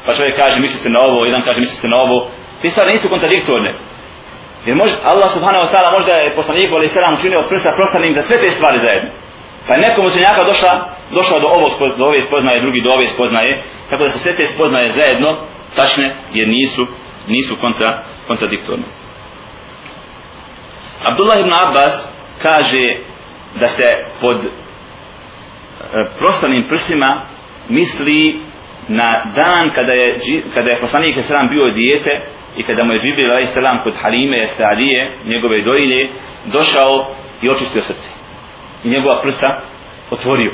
pa 0.05 0.13
čovjek 0.13 0.35
kaže 0.35 0.62
misli 0.62 0.79
se 0.83 0.89
na 0.89 1.00
ovo 1.00 1.25
jedan 1.25 1.41
kaže 1.45 1.59
misli 1.59 1.77
se 1.83 1.88
na 1.88 1.97
ovo 2.05 2.17
te 2.63 2.70
stvari 2.70 2.91
nisu 2.91 3.10
kontradiktorne. 3.10 3.72
Jer 4.65 4.75
može, 4.75 4.96
Allah 5.12 5.29
subhanahu 5.36 5.63
wa 5.65 5.72
ta'ala 5.74 5.89
možda 5.98 6.12
je 6.13 6.36
poslaniku 6.39 6.75
ali 6.75 6.88
selam 6.88 7.13
učinio 7.13 7.48
prsta 7.50 7.77
prostranim 7.77 8.13
za 8.13 8.22
sve 8.22 8.38
te 8.41 8.50
stvari 8.50 8.77
zajedno. 8.77 9.10
Pa 9.67 9.74
je 9.74 9.84
nekom 9.86 10.05
učenjaka 10.05 10.43
došla, 10.51 10.74
došao 11.17 11.39
do, 11.39 11.48
ovo, 11.48 11.67
do 12.00 12.03
ove 12.10 12.22
spoznaje 12.22 12.62
drugi 12.62 12.82
do 12.86 12.89
ove 12.98 13.05
spoznaje 13.05 13.63
tako 13.89 14.03
da 14.03 14.10
se 14.10 14.20
sve 14.20 14.32
te 14.38 14.46
spoznaje 14.46 14.88
zajedno 15.00 15.29
tačne 15.75 16.08
jer 16.38 16.48
nisu 16.48 16.84
nisu 17.27 17.55
kontra, 17.62 18.03
kontradiktorne. 18.27 18.86
Abdullah 21.03 21.39
ibn 21.39 21.53
Abbas 21.53 22.13
kaže 22.41 22.84
da 23.60 23.65
se 23.65 23.86
pod 24.22 24.38
e, 24.46 24.50
prostanim 26.20 26.65
prsima 26.70 27.22
misli 27.70 28.39
na 28.87 29.31
dan 29.35 29.71
kada 29.75 29.91
je, 29.91 30.07
kada 30.53 30.69
je 30.69 30.79
poslanik 30.79 31.17
Islam 31.17 31.49
bio 31.49 31.69
dijete 31.69 32.21
i 32.57 32.63
kada 32.67 32.83
mu 32.83 32.93
je 32.93 32.99
Žibril 32.99 33.31
a.s. 33.31 33.55
kod 33.83 33.93
Halime 34.01 34.45
Sadije, 34.45 35.17
njegove 35.25 35.61
dojilje, 35.61 36.09
došao 36.45 37.05
i 37.41 37.49
očistio 37.49 37.81
srce. 37.81 38.09
I 38.83 38.89
njegova 38.89 39.21
prsta 39.21 39.61
otvorio. 40.11 40.53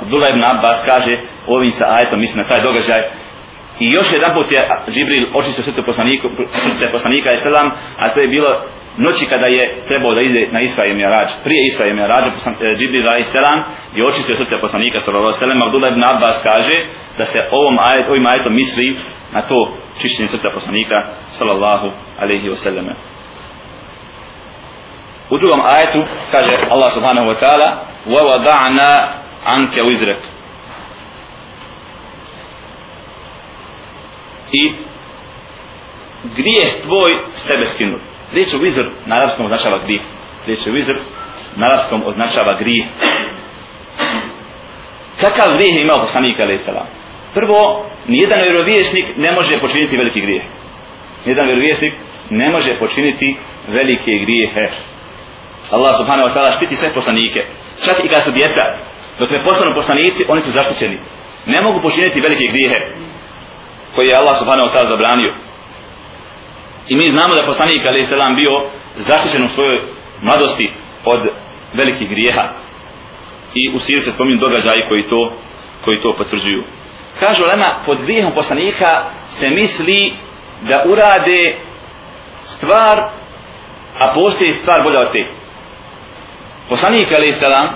Abdullah 0.00 0.30
ibn 0.30 0.44
Abbas 0.44 0.84
kaže 0.84 1.18
ovim 1.46 1.70
sa 1.70 1.84
ajetom 1.96 2.20
mislim 2.20 2.42
na 2.42 2.48
taj 2.48 2.62
događaj 2.62 3.00
I 3.80 3.86
još 3.96 4.12
jedan 4.12 4.30
put 4.36 4.52
je 4.52 4.60
Džibril 4.94 5.24
očistio 5.34 5.64
srce 5.64 5.82
poslanika, 5.82 6.28
srce 6.50 6.88
poslanika 6.92 7.28
je 7.30 7.36
selam, 7.36 7.70
a 7.98 8.10
to 8.12 8.20
je 8.20 8.28
bilo 8.28 8.50
noći 8.96 9.24
kada 9.32 9.46
je 9.46 9.64
trebao 9.88 10.14
da 10.14 10.20
ide 10.20 10.48
na 10.52 10.60
Isra 10.60 10.84
i 10.86 10.94
Mirađ. 10.94 11.28
Prije 11.44 11.60
Isra 11.66 11.86
i 11.86 11.94
Mirađ, 11.94 12.24
e, 12.26 12.74
Džibril 12.78 13.06
je 13.16 13.22
selam 13.22 13.58
i 13.96 14.02
očistio 14.02 14.34
srce 14.34 14.54
poslanika 14.60 14.98
sallallahu 15.00 15.26
alejhi 15.26 15.38
ve 15.38 15.44
sellem. 15.44 15.62
Abdullah 15.62 15.90
ibn 15.92 16.04
Abbas 16.04 16.36
kaže 16.42 16.76
da 17.18 17.24
se 17.24 17.40
ovom 17.50 17.76
ajet, 17.78 18.06
ovim 18.08 18.26
ajetom 18.26 18.54
misli 18.54 18.88
na 19.32 19.42
to 19.42 19.58
čišćenje 20.00 20.28
srca 20.28 20.48
poslanika 20.54 20.98
sallallahu 21.38 21.88
alejhi 22.22 22.48
ve. 22.48 22.54
U 25.30 25.38
drugom 25.38 25.60
ajetu 25.60 26.00
kaže 26.30 26.52
Allah 26.70 26.90
subhanahu 26.92 27.26
wa 27.30 27.38
ta'ala: 27.42 27.68
"Wa 28.06 28.22
wada'na 28.30 28.90
anka 29.44 29.82
i 34.52 34.62
grijeh 36.36 36.70
tvoj 36.82 37.10
s 37.28 37.46
tebe 37.46 37.66
skinu. 37.66 37.98
Riječ 38.32 38.54
u 38.54 38.58
vizor 38.58 38.86
na 39.06 39.16
arabskom 39.16 39.46
označava 39.46 39.84
grijeh. 39.84 40.02
Riječ 40.46 40.66
u 40.66 40.72
vizor 40.72 40.96
na 41.56 41.66
arabskom 41.66 42.02
označava 42.06 42.58
grijeh. 42.58 42.86
Kakav 45.20 45.56
grijeh 45.56 45.74
je 45.74 45.82
imao 45.82 45.98
poslanik 45.98 46.40
alaih 46.40 46.60
salam? 46.60 46.86
Prvo, 47.34 47.86
nijedan 48.06 48.40
vjerovijesnik 48.42 49.06
ne 49.16 49.32
može 49.32 49.60
počiniti 49.60 49.96
veliki 49.96 50.20
grijeh. 50.20 50.44
Nijedan 51.24 51.46
vjerovijesnik 51.46 51.92
ne 52.30 52.50
može 52.50 52.78
počiniti 52.78 53.36
velike 53.68 54.12
grijehe. 54.24 54.66
Allah 55.70 55.92
subhanahu 55.98 56.28
wa 56.28 56.34
ta'ala 56.34 56.56
štiti 56.56 56.76
sve 56.76 56.92
poslanike. 56.94 57.40
Čak 57.84 57.96
i 58.04 58.08
kada 58.08 58.20
su 58.20 58.30
djeca, 58.32 58.62
dok 59.18 59.30
ne 59.30 59.44
postanu 59.44 59.74
poslanici, 59.74 60.24
oni 60.28 60.40
su 60.40 60.50
zaštićeni. 60.50 60.98
Ne 61.46 61.62
mogu 61.62 61.80
počiniti 61.82 62.20
velike 62.20 62.46
grijehe 62.52 63.05
koji 63.96 64.08
je 64.08 64.16
Allah 64.16 64.36
subhanahu 64.38 64.68
wa 64.68 64.72
ta'ala 64.72 64.88
zabranio. 64.88 65.34
I 66.88 66.94
mi 66.96 67.08
znamo 67.08 67.34
da 67.34 67.46
poslanik 67.46 67.86
alaih 67.86 68.06
salam 68.06 68.36
bio 68.36 68.52
zaštićen 68.94 69.44
u 69.44 69.48
svojoj 69.48 69.78
mladosti 70.22 70.72
od 71.04 71.20
velikih 71.74 72.08
grijeha. 72.10 72.52
I 73.54 73.70
u 73.74 73.78
siri 73.78 74.00
se 74.00 74.10
spominju 74.10 74.38
događaji 74.38 74.88
koji 74.88 75.02
to, 75.02 75.32
koji 75.84 76.02
to 76.02 76.14
potvrđuju. 76.18 76.62
Kažu 77.20 77.44
Lema, 77.44 77.70
pod 77.86 77.98
grijehom 78.02 78.32
poslanika 78.34 79.10
se 79.26 79.50
misli 79.50 80.12
da 80.68 80.84
urade 80.92 81.56
stvar, 82.42 82.98
a 83.98 84.14
postoji 84.14 84.52
stvar 84.52 84.82
bolja 84.82 85.00
od 85.00 85.12
te. 85.12 85.24
Poslanik 86.68 87.12
alaih 87.12 87.34
salam 87.34 87.68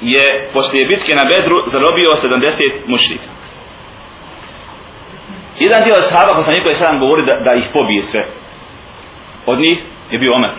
je 0.00 0.50
poslije 0.52 0.86
bitke 0.86 1.14
na 1.14 1.24
Bedru 1.24 1.56
zarobio 1.72 2.10
70 2.10 2.88
mušlika. 2.88 3.24
Jedan 5.58 5.84
dio 5.84 5.94
sahaba 5.94 6.42
sam 6.42 6.54
je 6.54 6.74
sam 6.74 7.00
govori 7.00 7.22
da, 7.26 7.34
da 7.44 7.54
ih 7.54 7.66
pobije 7.72 8.02
sve. 8.02 8.22
Od 9.46 9.58
njih 9.58 9.78
je 10.10 10.18
bio 10.18 10.34
Omer. 10.34 10.50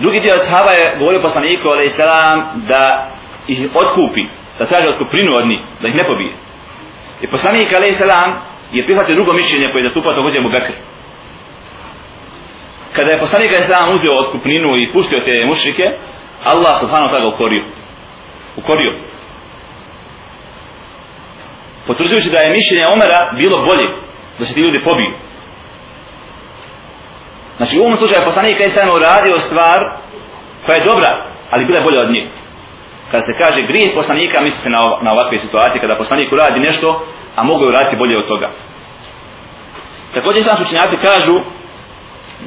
Drugi 0.00 0.20
dio 0.20 0.36
sahaba 0.36 0.70
je 0.70 0.96
govorio 0.98 1.20
poslaniku 1.20 1.68
alaih 1.68 1.90
salam 1.90 2.64
da 2.68 3.10
ih 3.48 3.68
otkupi, 3.74 4.24
da 4.58 4.66
traže 4.66 4.88
otkuprinu 4.88 5.34
od 5.34 5.46
njih, 5.48 5.60
da 5.82 5.88
ih 5.88 5.94
ne 5.94 6.04
pobije. 6.06 6.32
I 7.22 7.26
poslanik 7.26 7.72
alaih 7.72 7.96
salam 7.96 8.30
je 8.72 8.84
prihvatio 8.84 9.14
drugo 9.14 9.32
mišljenje 9.32 9.66
koje 9.72 9.80
je 9.80 9.88
zastupao 9.88 10.12
također 10.12 10.42
mu 10.42 10.50
Bekr. 10.50 10.72
Kada 12.92 13.10
je 13.10 13.18
poslanik 13.18 13.50
alaih 13.50 13.64
salam 13.64 13.92
uzeo 13.92 14.18
otkupninu 14.18 14.76
i 14.76 14.92
pustio 14.92 15.20
te 15.20 15.44
mušrike, 15.46 15.82
Allah 16.44 16.74
subhanahu 16.80 17.10
ta'ala 17.14 17.34
ukorio. 17.34 17.64
Ukorio 18.56 18.92
potvrđujući 21.86 22.30
da 22.30 22.38
je 22.38 22.54
mišljenje 22.58 22.86
Omera 22.94 23.20
bilo 23.40 23.56
bolje 23.68 23.86
da 24.38 24.44
se 24.44 24.54
ti 24.54 24.60
ljudi 24.60 24.84
pobiju. 24.84 25.12
Znači 27.56 27.78
u 27.78 27.82
ovom 27.82 27.96
slučaju 27.96 28.28
poslanik 28.30 28.60
je 28.60 28.68
samo 28.68 28.92
uradio 28.94 29.36
stvar 29.46 29.78
koja 30.64 30.76
je 30.76 30.84
dobra, 30.84 31.10
ali 31.50 31.66
bila 31.66 31.78
je 31.78 31.84
bolja 31.84 32.00
od 32.00 32.10
nje. 32.14 32.24
Kada 33.10 33.22
se 33.22 33.38
kaže 33.38 33.62
grijeh 33.62 33.94
poslanika, 33.94 34.40
misli 34.40 34.60
se 34.64 34.70
na, 34.70 34.80
na 35.02 35.12
ovakve 35.12 35.38
situacije, 35.38 35.80
kada 35.80 35.94
poslanik 35.94 36.32
uradi 36.32 36.60
nešto, 36.60 36.88
a 37.36 37.42
mogu 37.42 37.62
je 37.64 37.68
uraditi 37.68 37.96
bolje 37.96 38.18
od 38.18 38.26
toga. 38.26 38.48
Također 40.14 40.42
sam 40.42 40.56
sučenjaci 40.56 40.96
kažu 40.96 41.34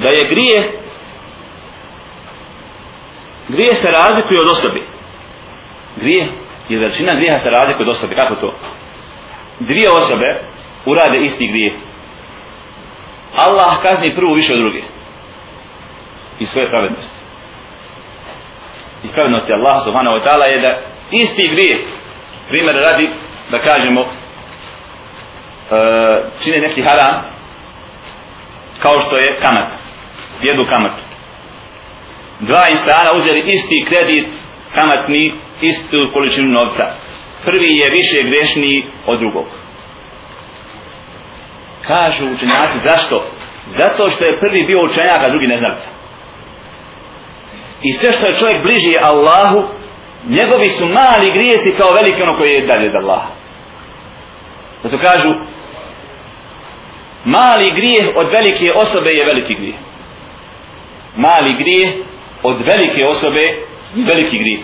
da 0.02 0.10
je 0.10 0.30
grije 0.32 0.80
grije 3.50 3.74
se 3.74 3.92
razlikuje 3.92 4.42
od 4.42 4.48
osobe. 4.48 4.82
Grije, 5.96 6.28
i 6.70 6.78
veličina 6.78 7.16
grijeha 7.16 7.38
se 7.38 7.50
razlikuje 7.50 7.84
od 7.84 7.90
osobe. 7.90 8.16
Kako 8.16 8.36
to? 8.36 8.56
Dvije 9.60 9.90
osobe 9.90 10.44
urade 10.86 11.18
isti 11.20 11.48
grijeh. 11.48 11.74
Allah 13.36 13.82
kazni 13.82 14.16
prvu 14.16 14.34
više 14.34 14.54
od 14.54 14.60
druge. 14.60 14.82
I 16.40 16.46
svoje 16.46 16.70
pravednosti. 16.70 17.20
Iz 19.04 19.14
pravednosti 19.14 19.54
Allah 19.54 19.84
subhanahu 19.84 20.16
wa 20.18 20.24
ta'ala 20.26 20.46
je 20.52 20.60
da 20.60 20.82
isti 21.12 21.48
grijeh 21.48 21.80
primjer 22.50 22.76
radi 22.76 23.10
da 23.52 23.64
kažemo 23.64 24.02
uh, 24.02 24.08
čine 26.44 26.58
neki 26.58 26.82
haram 26.82 27.24
kao 28.82 29.00
što 29.00 29.18
je 29.18 29.38
kamat. 29.42 29.68
Jedu 30.42 30.66
kamatu 30.70 31.10
dva 32.40 32.70
insana 32.70 33.12
uzeli 33.16 33.44
isti 33.46 33.86
kredit 33.90 34.30
kamatni 34.76 35.34
istu 35.62 35.98
količinu 36.14 36.48
novca 36.48 36.86
prvi 37.44 37.78
je 37.78 37.90
više 37.90 38.24
grešniji 38.24 38.86
od 39.06 39.20
drugog. 39.20 39.48
Kažu 41.88 42.24
učenjaci 42.26 42.78
zašto? 42.80 43.32
Zato 43.66 44.10
što 44.10 44.26
je 44.26 44.40
prvi 44.40 44.64
bio 44.68 44.84
učenjak 44.84 45.22
a 45.22 45.30
drugi 45.30 45.48
neznalica. 45.48 45.90
I 47.84 47.92
sve 47.92 48.12
što 48.12 48.28
je 48.28 48.34
čovjek 48.34 48.64
bliži 48.64 48.96
Allahu 49.02 49.64
njegovi 50.28 50.70
su 50.70 50.86
mali 50.86 51.32
grijesi 51.32 51.78
kao 51.78 51.94
veliki 51.94 52.22
ono 52.22 52.38
koji 52.38 52.52
je 52.52 52.68
dalje 52.68 52.90
od 52.90 52.96
Allaha. 52.96 53.32
Zato 54.84 54.98
kažu 55.04 55.30
mali 57.26 57.72
grijeh 57.72 58.16
od 58.16 58.28
velike 58.32 58.72
osobe 58.76 59.10
je 59.10 59.26
veliki 59.26 59.56
grijeh. 59.56 59.76
Mali 61.16 61.54
grijeh 61.62 61.90
od 62.44 62.58
velike 62.66 63.06
osobe 63.06 63.40
je 63.40 63.66
veliki 63.96 64.38
grijeh. 64.38 64.60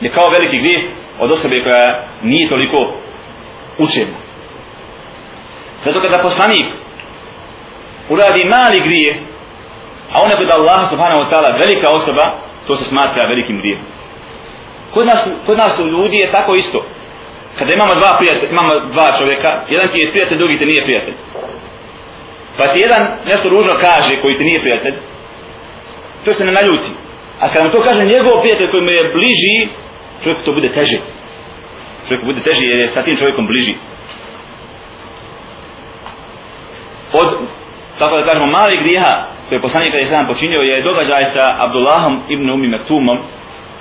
Je 0.00 0.12
kao 0.14 0.30
veliki 0.30 0.58
grijeh? 0.58 0.82
Od 1.20 1.30
osobe 1.30 1.62
koja 1.62 2.04
nije 2.22 2.48
toliko 2.48 2.78
učena. 3.78 4.16
Zato 5.84 6.00
kada 6.00 6.18
poslanik 6.18 6.66
uradi 8.08 8.44
mali 8.44 8.80
grijeh 8.80 9.16
a 10.12 10.22
on 10.22 10.30
je 10.30 10.36
kod 10.36 10.50
Allaha 10.50 10.84
subhanahu 10.84 11.20
wa 11.22 11.30
ta'ala 11.30 11.58
velika 11.60 11.90
osoba 11.90 12.24
to 12.66 12.76
se 12.76 12.84
smatra 12.84 13.28
velikim 13.28 13.58
grijem 13.58 13.80
kod 14.94 15.06
nas, 15.06 15.30
kod 15.46 15.58
nas 15.58 15.80
u 15.80 15.86
ljudi 15.86 16.16
je 16.16 16.30
tako 16.30 16.54
isto. 16.54 16.84
Kada 17.58 17.72
imamo 17.72 17.94
dva 17.94 18.16
prijatelja, 18.18 18.50
imamo 18.50 18.80
dva 18.80 19.12
čovjeka 19.18 19.50
jedan 19.68 19.88
ti 19.88 19.98
je 19.98 20.10
prijatelj, 20.12 20.38
drugi 20.38 20.58
ti 20.58 20.66
nije 20.66 20.82
prijatelj. 20.84 21.14
Pa 22.56 22.64
ti 22.72 22.78
jedan 22.80 23.02
nešto 23.26 23.48
ružno 23.48 23.72
kaže 23.80 24.20
koji 24.22 24.38
ti 24.38 24.44
nije 24.44 24.60
prijatelj 24.60 24.94
to 26.24 26.34
se 26.34 26.44
ne 26.44 26.52
naljuci 26.52 26.90
a 27.40 27.52
kada 27.52 27.64
mu 27.64 27.70
to 27.72 27.82
kaže 27.82 28.04
njegov 28.04 28.40
prijatelj 28.42 28.70
koji 28.70 28.82
mu 28.82 28.90
je 28.90 29.10
bliži 29.16 29.58
čovjeku 30.22 30.42
to 30.44 30.52
bude 30.52 30.68
teže 30.68 30.98
Čovjeku 32.08 32.26
bude 32.26 32.40
teže 32.40 32.68
jer 32.68 32.80
je 32.80 32.88
sa 32.88 33.02
tim 33.02 33.16
čovjekom 33.16 33.46
bliži. 33.46 33.74
Od 37.12 37.28
tako 37.98 38.16
da 38.16 38.24
kažemo 38.24 38.46
mali 38.46 38.76
grijeha 38.82 39.14
koje 39.48 39.56
je 39.56 39.62
poslanik 39.62 39.90
kada 39.92 40.02
je 40.02 40.06
sam 40.06 40.26
počinio 40.26 40.60
je 40.60 40.82
događaj 40.82 41.24
sa 41.24 41.44
Abdullahom 41.64 42.14
ibn 42.28 42.50
Umi 42.50 42.68
Mektumom 42.68 43.18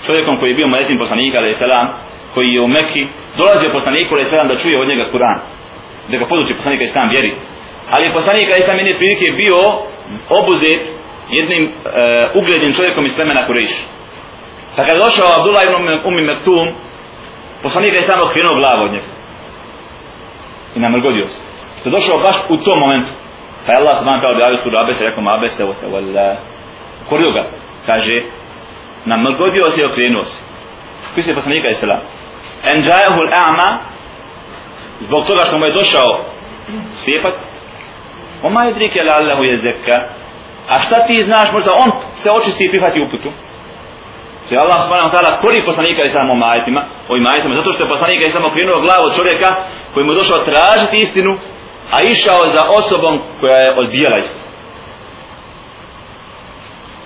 čovjekom 0.06 0.40
koji 0.40 0.50
je 0.50 0.56
bio 0.56 0.68
mezin 0.68 0.98
poslanika 0.98 1.38
alaih 1.38 1.56
salam 1.56 1.88
koji 2.34 2.48
je 2.48 2.62
u 2.62 2.68
Mekki 2.68 3.08
dolazio 3.38 3.76
poslaniku 3.78 4.16
je 4.16 4.26
salam 4.26 4.48
da 4.48 4.56
čuje 4.56 4.82
od 4.82 4.88
njega 4.88 5.06
Kur'an 5.12 5.38
da 6.12 6.18
ga 6.18 6.26
poduči 6.30 6.54
poslanika 6.54 6.82
alaih 6.84 6.94
salam 6.94 7.10
vjeri. 7.10 7.32
Ali 7.90 8.06
je 8.06 8.14
poslanik 8.14 8.48
je 8.48 8.60
salam 8.60 8.80
jedne 8.80 8.98
prilike 9.00 9.28
bio 9.42 9.60
obuzet 10.40 10.84
jednim 11.38 11.64
e, 11.66 11.72
uglednim 12.40 12.74
čovjekom 12.78 13.06
iz 13.06 13.16
plemena 13.16 13.48
Kurejš 13.48 13.74
pa 14.78 14.86
kad 14.86 14.96
je 14.96 15.04
došao 15.04 15.36
Abdullah 15.38 15.64
ibn 15.64 15.76
umm- 15.76 16.08
Umi 16.08 16.22
Mektum 16.22 16.68
poslanik 17.64 17.94
je 17.94 18.02
samo 18.02 18.24
krenuo 18.34 18.56
glavu 18.56 18.82
od 18.84 18.92
njega 18.92 19.12
i 20.76 20.80
namrgodio 20.80 21.28
se 21.28 21.42
što 21.80 21.90
je 21.90 21.96
došao 21.98 22.18
baš 22.18 22.38
u 22.50 22.58
tom 22.66 22.80
momentu 22.80 23.12
Pa 23.68 23.74
je 23.76 23.80
Allah 23.84 24.00
subhanahu 24.00 24.24
ta'ala 24.24 24.36
objavio 24.40 24.58
suru 24.64 24.78
Abese, 24.80 25.06
rekao 25.06 25.24
mu 25.24 25.30
Abese, 25.30 25.64
o 25.66 25.74
te 25.74 25.88
wala. 25.88 26.30
Korio 27.10 27.32
ga, 27.32 27.44
kaže, 27.86 28.16
namrgodio 29.06 29.66
se 29.74 29.82
i 29.82 29.86
okrenuo 29.86 30.24
se. 30.24 30.40
Koji 31.14 31.24
se 31.24 31.36
poslanika 31.36 31.68
je 31.68 31.74
selam. 31.74 32.02
džajahu 32.86 33.22
l'a'ma, 33.32 33.70
zbog 35.06 35.28
toga 35.28 35.44
što 35.44 35.58
mu 35.58 35.66
je 35.66 35.74
došao 35.74 36.10
slijepac, 36.92 37.36
Oma 38.44 38.64
je 38.64 38.74
drike 38.74 39.00
lallahu 39.04 39.44
je 39.44 39.58
zekka, 39.58 39.98
a 40.70 40.80
šta 40.80 41.06
ti 41.08 41.20
znaš, 41.20 41.52
možda 41.52 41.72
on 41.84 41.92
se 42.14 42.32
očisti 42.32 42.66
i 42.66 42.70
prihvati 42.70 43.00
uputu. 43.08 43.30
Je 44.50 44.58
Allah 44.64 44.80
subhanahu 44.84 45.12
ta'ala 45.14 45.42
kori 45.42 45.66
poslanika 45.66 46.02
Islam 46.04 46.28
samo 46.28 46.36
majetima, 46.46 46.82
ovim 47.10 47.24
majetima, 47.24 47.56
zato 47.60 47.72
što 47.74 47.84
je 47.84 47.94
poslanika 47.96 48.24
i 48.26 48.36
samo 48.36 48.54
krenuo 48.56 48.84
glavu 48.86 49.04
od 49.06 49.16
čovjeka 49.18 49.50
koji 49.94 50.06
mu 50.06 50.14
došao 50.14 50.48
tražiti 50.50 50.98
istinu, 50.98 51.32
a 51.94 51.98
išao 52.02 52.48
za 52.56 52.64
osobom 52.80 53.14
koja 53.40 53.58
je 53.58 53.76
odbijala 53.82 54.18
istinu. 54.18 54.48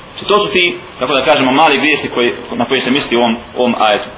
Znači, 0.10 0.25
to 0.30 0.39
su 0.39 0.54
ti, 0.54 0.80
tako 0.99 1.13
da 1.13 1.25
kažemo, 1.25 1.51
mali 1.51 1.77
grijesi 1.77 2.13
koji, 2.13 2.30
na 2.51 2.67
koji 2.67 2.80
se 2.80 2.91
misli 2.91 3.17
u 3.17 3.19
ovom, 3.19 3.36
ovom 3.58 3.75
ajetu. 3.88 4.10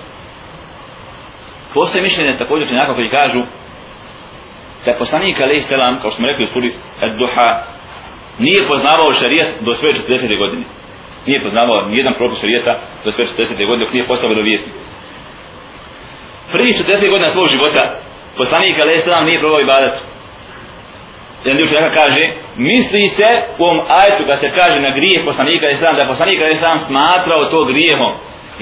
Postoje 1.74 2.02
mišljenje 2.02 2.38
također 2.38 2.68
se 2.68 2.76
nekako 2.76 2.96
koji 2.96 3.10
kažu 3.10 3.42
da 4.86 4.92
je 4.92 4.98
poslanik 4.98 5.40
a.s. 5.40 5.70
kao 6.02 6.10
što 6.10 6.18
smo 6.18 6.28
rekli 6.28 6.44
u 6.44 6.54
suri 6.54 6.74
Ad-Duha, 7.02 7.50
nije 8.40 8.68
poznavao 8.68 9.12
šarijat 9.12 9.50
do 9.62 9.76
svoje 9.76 9.94
40. 9.94 10.40
godine. 10.40 10.64
Nije 11.26 11.44
poznavao 11.44 11.88
nijedan 11.94 12.14
propis 12.18 12.40
šarijeta 12.42 12.74
do 13.04 13.12
sve 13.12 13.24
40. 13.24 13.68
godine 13.68 13.86
dok 13.86 13.94
nije 13.94 14.08
postao 14.08 14.30
vjerovjesnik. 14.30 14.76
Prvi 16.52 16.70
40 16.70 17.10
godina 17.10 17.30
svog 17.30 17.48
života 17.48 17.84
poslanik 18.38 18.76
Ali 18.84 18.98
selam 18.98 19.26
nije 19.26 19.40
probao 19.40 19.62
ibadat 19.62 19.96
jedan 21.44 21.58
dio 21.58 21.72
čovjeka 21.72 22.00
kaže, 22.02 22.24
misli 22.70 23.04
se 23.18 23.30
u 23.60 23.64
ovom 23.68 23.80
ajetu 24.00 24.24
kad 24.30 24.38
se 24.40 24.50
kaže 24.60 24.78
na 24.88 24.92
grijeh 24.98 25.20
poslanika 25.30 25.66
i 25.70 25.76
da 25.96 26.02
je 26.02 26.14
poslanika 26.14 26.44
i 26.48 26.56
smatrao 26.88 27.52
to 27.52 27.60
grijehom. 27.72 28.14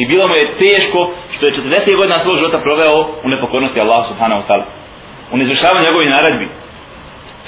I 0.02 0.04
bilo 0.12 0.28
mu 0.28 0.36
je 0.36 0.52
teško 0.66 1.00
što 1.34 1.46
je 1.46 1.52
40 1.52 1.98
godina 2.00 2.18
svog 2.18 2.36
života 2.40 2.66
proveo 2.68 2.96
u 3.26 3.28
nepokornosti 3.34 3.82
Allah 3.82 4.02
subhanahu 4.10 4.42
wa 4.42 4.48
ta'ala. 4.50 4.66
U 5.34 5.38
nezvršavanju 5.38 5.86
njegovih 5.86 6.10
naredbi. 6.10 6.48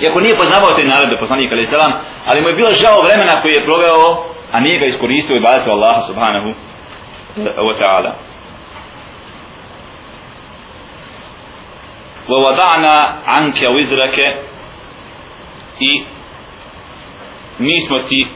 Iako 0.04 0.20
nije 0.20 0.40
poznavao 0.42 0.76
te 0.78 0.84
naredbe 0.94 1.18
poslanika 1.24 1.52
ali 1.56 1.66
salam, 1.66 1.94
ali 2.26 2.42
mu 2.42 2.48
je 2.50 2.60
bilo 2.60 2.70
žao 2.84 3.06
vremena 3.08 3.42
koji 3.42 3.54
je 3.54 3.68
proveo, 3.70 4.06
a 4.53 4.61
nije 4.61 4.79
ga 4.79 4.87
iskoristio 4.87 5.37
i 5.37 5.41
badetu 5.41 5.71
Allah 5.71 5.97
subhanahu 6.09 6.55
wa 7.37 7.79
ta'ala. 7.79 8.15
ووضعنا 12.29 12.95
عنك 13.27 13.63
وزرك 13.63 14.19
i 15.81 16.03
mi 17.59 17.81
smo 17.81 17.99
ti 17.99 18.27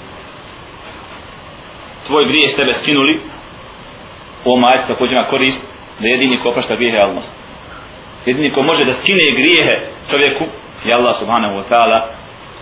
tvoj 2.06 2.24
grije 2.26 2.48
s 2.48 2.56
tebe 2.56 2.72
skinuli 2.72 3.20
o 4.44 4.56
majci 4.56 4.88
također 4.88 5.16
na 5.16 5.24
korist 5.24 5.66
da 6.00 6.08
jedini 6.08 6.40
ko 6.42 6.48
oprašta 6.48 6.76
grijehe 6.76 6.98
Allah 6.98 7.24
jedini 8.26 8.52
ko 8.52 8.62
može 8.62 8.84
da 8.84 8.92
skine 8.92 9.32
grijehe 9.34 9.88
čovjeku 10.10 10.44
je 10.84 10.94
Allah 10.94 11.14
subhanahu 11.16 11.54
wa 11.54 11.64
ta'ala 11.68 12.06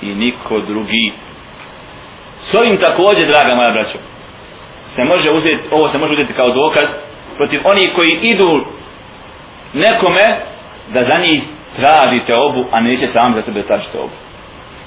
i 0.03 0.14
niko 0.14 0.61
drugi 0.61 1.12
s 2.49 2.53
ovim 2.53 2.77
također 2.86 3.27
draga 3.27 3.55
moja 3.55 3.71
braćo 3.71 3.97
se 4.95 5.03
može 5.03 5.31
uzeti, 5.31 5.63
ovo 5.71 5.88
se 5.88 5.97
može 5.99 6.13
uzeti 6.13 6.34
kao 6.34 6.49
dokaz 6.62 6.88
protiv 7.38 7.60
onih 7.71 7.89
koji 7.95 8.12
idu 8.31 8.51
nekome 9.73 10.25
da 10.93 10.99
za 11.03 11.17
njih 11.17 11.39
tražite 11.75 12.34
obu 12.36 12.62
a 12.71 12.81
neće 12.81 13.05
sam 13.05 13.34
za 13.34 13.41
sebe 13.41 13.67
tražite 13.67 13.97
obu 13.99 14.15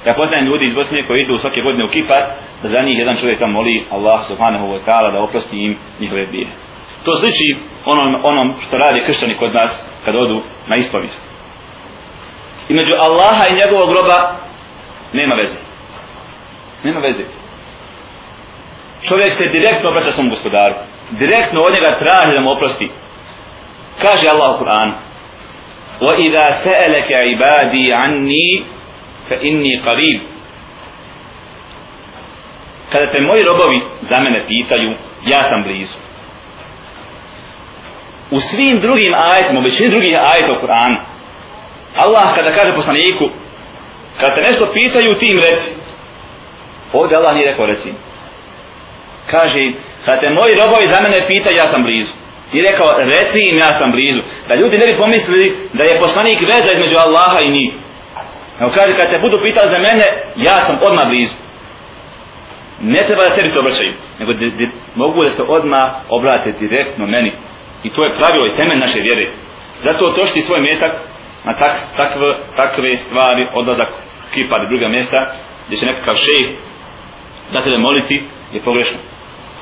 Ja 0.06 0.14
poznajem 0.14 0.46
ljudi 0.46 0.64
iz 0.66 0.74
Bosne 0.74 1.06
koji 1.06 1.22
idu 1.22 1.34
svake 1.36 1.60
godine 1.60 1.84
u 1.84 1.92
Kipar, 1.94 2.22
da 2.62 2.68
za 2.68 2.80
njih 2.82 2.98
jedan 2.98 3.16
čovjek 3.20 3.38
tam 3.38 3.50
moli 3.50 3.86
Allah 3.90 4.26
subhanahu 4.26 4.66
wa 4.66 4.80
ta'ala 4.86 5.12
da 5.12 5.20
oprosti 5.20 5.56
im 5.64 5.78
njihove 6.00 6.26
bije. 6.26 6.48
To 7.04 7.12
sliči 7.16 7.56
onom, 7.84 8.20
onom 8.24 8.54
što 8.64 8.76
radi 8.76 9.04
kršćani 9.06 9.38
kod 9.38 9.54
nas 9.54 9.88
kad 10.04 10.16
odu 10.16 10.42
na 10.66 10.76
ispovist. 10.76 11.22
I 12.68 12.74
među 12.74 12.94
Allaha 12.98 13.44
i 13.48 13.58
njegovog 13.60 13.88
groba 13.92 14.18
nema 15.12 15.34
veze. 15.34 15.58
Nema 16.84 17.00
veze 17.00 17.24
Čovjek 19.07 19.31
se 19.31 19.45
direktno 19.47 19.89
obraća 19.89 20.11
svom 20.11 20.29
gospodaru. 20.29 20.75
Direktno 21.11 21.61
od 21.61 21.73
njega 21.73 21.99
traži 21.99 22.33
da 22.33 22.41
mu 22.41 22.51
oprosti. 22.51 22.89
Kaže 24.01 24.29
Allah 24.29 24.55
u 24.55 24.63
Kur'anu 24.63 24.93
وَإِذَا 26.01 26.45
سَأَلَكَ 26.65 27.09
عِبَادِي 27.25 27.93
عَنِّي 27.93 28.63
fa 29.29 29.35
inni 29.41 29.81
qarib 29.85 30.21
kada 32.91 33.11
te 33.11 33.23
moji 33.23 33.43
robovi 33.43 33.81
za 34.01 34.19
mene 34.19 34.45
pitaju 34.47 34.95
ja 35.25 35.41
sam 35.43 35.63
blizu 35.63 35.99
u 38.31 38.39
svim 38.39 38.79
drugim 38.79 39.13
ajetima 39.13 39.59
u 39.59 39.63
većini 39.63 39.89
drugih 39.89 40.17
ajeta 40.31 40.51
u 40.51 40.61
Kur'anu 40.61 40.97
Allah 41.95 42.35
kada 42.35 42.51
kaže 42.51 42.73
poslaniku 42.75 43.25
kada 44.19 44.35
te 44.35 44.41
nešto 44.41 44.73
pitaju 44.73 45.17
ti 45.17 45.25
im 45.25 45.37
reci 45.37 45.71
ovdje 46.93 47.17
Allah 47.17 47.35
nije 47.35 47.51
rekao 47.51 47.65
reci 47.65 47.93
kaže 49.30 49.60
kada 50.04 50.20
te 50.20 50.30
moji 50.30 50.54
robovi 50.60 50.92
za 50.94 51.00
mene 51.00 51.26
pitaju 51.26 51.56
ja 51.56 51.66
sam 51.66 51.82
blizu 51.82 52.14
i 52.52 52.62
rekao 52.62 52.88
reci 53.14 53.38
im 53.50 53.58
ja 53.58 53.70
sam 53.72 53.90
blizu 53.90 54.22
da 54.48 54.54
ljudi 54.54 54.78
ne 54.78 54.86
bi 54.86 54.98
pomislili 54.98 55.46
da 55.72 55.84
je 55.84 56.00
poslanik 56.00 56.40
veza 56.40 56.70
između 56.72 56.96
Allaha 56.98 57.40
i 57.40 57.50
njih 57.50 57.72
Evo 58.60 58.70
kaže, 58.74 58.96
kad 58.96 59.10
te 59.10 59.18
budu 59.18 59.36
pitali 59.46 59.68
za 59.74 59.78
mene, 59.78 60.04
ja 60.36 60.60
sam 60.60 60.76
odmah 60.82 61.08
blizu. 61.08 61.36
Ne 62.80 63.06
treba 63.06 63.22
da 63.22 63.34
tebi 63.34 63.48
se 63.48 63.58
obraćaju, 63.58 63.92
nego 64.18 64.32
de, 64.32 64.46
de, 64.58 64.66
mogu 64.94 65.24
da 65.24 65.30
se 65.30 65.42
odmah 65.48 65.86
obrate 66.08 66.52
direktno 66.52 67.06
meni. 67.06 67.32
I 67.82 67.90
to 67.90 68.04
je 68.04 68.16
pravilo 68.18 68.46
i 68.46 68.56
temelj 68.56 68.78
naše 68.78 69.00
vjere. 69.02 69.32
Zato 69.86 70.12
tošti 70.18 70.40
svoj 70.40 70.60
metak 70.60 70.92
na 71.44 71.52
tak, 71.52 71.72
takve, 71.96 72.28
takve 72.56 72.96
stvari, 72.96 73.42
odlazak 73.54 73.88
kipa 74.34 74.58
do 74.58 74.66
druga 74.70 74.88
mjesta, 74.88 75.18
gdje 75.66 75.76
će 75.78 75.86
nekakav 75.86 76.14
šejh 76.14 76.48
da 77.52 77.64
te 77.64 77.78
moliti 77.78 78.22
je 78.52 78.60
pogrešno. 78.60 78.98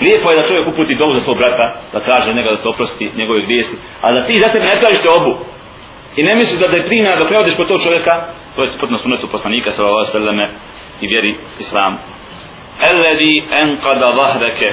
Lijepo 0.01 0.31
je 0.31 0.37
da 0.37 0.49
čovjek 0.49 0.67
uputi 0.73 0.99
dovu 1.01 1.13
za 1.15 1.21
svog 1.21 1.37
brata, 1.39 1.67
da 1.93 1.99
traže 2.07 2.35
njega 2.35 2.51
da 2.51 2.57
se 2.57 2.69
oprosti 2.69 3.11
njegove 3.21 3.47
grijesi, 3.47 3.77
a 4.05 4.13
da 4.13 4.21
ti 4.27 4.41
za 4.43 4.49
sebe 4.49 4.65
ne 4.65 4.81
tražiš 4.81 5.03
te 5.03 5.11
obu. 5.19 5.33
I 6.17 6.23
ne 6.23 6.35
misliš 6.37 6.59
da 6.61 6.77
je 6.77 6.89
primjena 6.91 7.17
da 7.17 7.29
prevodiš 7.29 7.57
po 7.57 7.65
tog 7.65 7.79
čovjeka, 7.85 8.15
to 8.55 8.63
je 8.63 8.69
suprotno 8.73 8.99
sunetu 8.99 9.27
poslanika 9.37 9.71
sallallahu 9.71 10.17
alejhi 10.17 10.55
i 11.01 11.07
vjeri 11.13 11.33
islamu. 11.59 11.99
Alladhi 12.91 13.35
anqada 13.63 14.09
dhahraka 14.19 14.71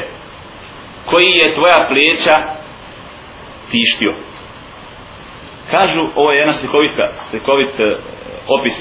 koji 1.09 1.31
je 1.41 1.53
tvoja 1.55 1.79
pleća 1.89 2.35
tištio. 3.71 4.13
Kažu, 5.71 6.01
ovo 6.15 6.31
je 6.31 6.37
jedna 6.37 6.53
slikovita, 6.53 7.05
slikovit 7.13 7.79
eh, 7.79 7.97
opis 8.47 8.75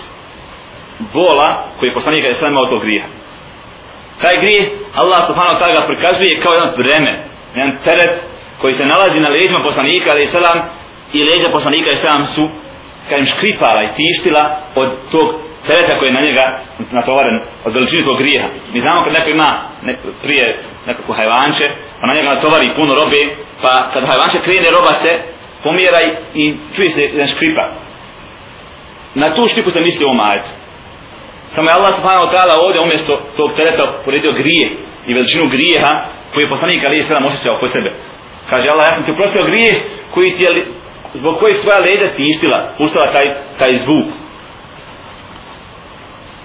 bola 1.13 1.69
koji 1.79 1.89
je 1.89 1.95
poslanika 1.95 2.27
je 2.27 2.35
od 2.65 2.73
od 2.73 2.83
grija. 2.83 3.22
Taj 4.23 4.37
grijeh 4.43 4.65
Allah 4.95 5.21
subhanahu 5.29 5.55
wa 5.57 5.61
ta'ala 5.63 5.87
prikazuje 5.91 6.41
kao 6.43 6.53
jedan 6.53 6.73
breme, 6.81 7.13
jedan 7.55 7.73
teret 7.85 8.15
koji 8.61 8.75
se 8.75 8.87
nalazi 8.87 9.21
na 9.21 9.29
leđima 9.29 9.61
poslanika 9.63 10.09
ali 10.11 10.27
selam 10.27 10.59
i 11.13 11.19
leđa 11.25 11.49
poslanika 11.53 11.91
i 11.91 12.01
selam 12.03 12.25
su 12.25 12.45
kažem 13.09 13.27
škripala 13.35 13.81
i 13.83 13.93
tištila 13.97 14.43
od 14.75 14.89
tog 15.13 15.27
tereta 15.67 15.99
koji 15.99 16.09
je 16.09 16.19
na 16.19 16.27
njega 16.29 16.45
natovaren 16.99 17.37
od 17.65 17.75
veličine 17.75 18.05
tog 18.05 18.19
grijeha. 18.23 18.49
Mi 18.73 18.79
znamo 18.79 19.05
kad 19.05 19.13
neko 19.13 19.31
ima 19.31 19.51
nek, 19.83 19.99
prije 20.23 20.45
nekako 20.87 21.13
hajvanče, 21.13 21.67
pa 22.01 22.07
na 22.07 22.15
njega 22.15 22.35
natovari 22.35 22.77
puno 22.77 22.95
robe, 22.95 23.23
pa 23.63 23.91
kad 23.93 24.03
hajvanče 24.07 24.39
krene 24.47 24.71
roba 24.77 24.93
se 24.93 25.11
pomjera 25.65 26.01
i 26.35 26.45
čuje 26.75 26.91
se 26.91 27.03
jedan 27.03 27.27
škripa. 27.27 27.65
Na 29.15 29.35
tu 29.35 29.43
škripu 29.51 29.71
se 29.71 29.81
misli 29.81 30.05
o 30.05 30.15
majetu. 30.15 30.51
Samo 31.55 31.71
je 31.71 31.75
Allah 31.79 31.93
subhanahu 31.99 32.27
wa 32.27 32.33
ta'ala 32.35 32.55
ovdje 32.65 32.81
umjesto 32.81 33.13
tog 33.37 33.49
tereta 33.57 33.85
poredio 34.05 34.33
grije 34.33 34.67
i 35.07 35.15
veličinu 35.15 35.47
grijeha 35.55 35.93
koji 36.33 36.43
je 36.45 36.49
poslanik 36.55 36.85
Ali 36.87 36.97
Isra 36.99 37.27
osjećao 37.27 37.61
kod 37.61 37.73
sebe. 37.73 37.91
Kaže 38.51 38.69
Allah, 38.69 38.87
ja 38.87 38.93
sam 38.93 39.05
ti 39.05 39.13
uprostio 39.13 39.45
grijeh 39.45 39.77
koji 40.15 40.31
ti 40.31 40.45
je 40.45 40.51
zbog 41.15 41.35
koji 41.41 41.53
svoja 41.53 41.79
leđa 41.79 42.09
tištila, 42.17 42.75
puštala 42.79 43.13
taj, 43.13 43.27
taj 43.59 43.75
zvuk. 43.75 44.09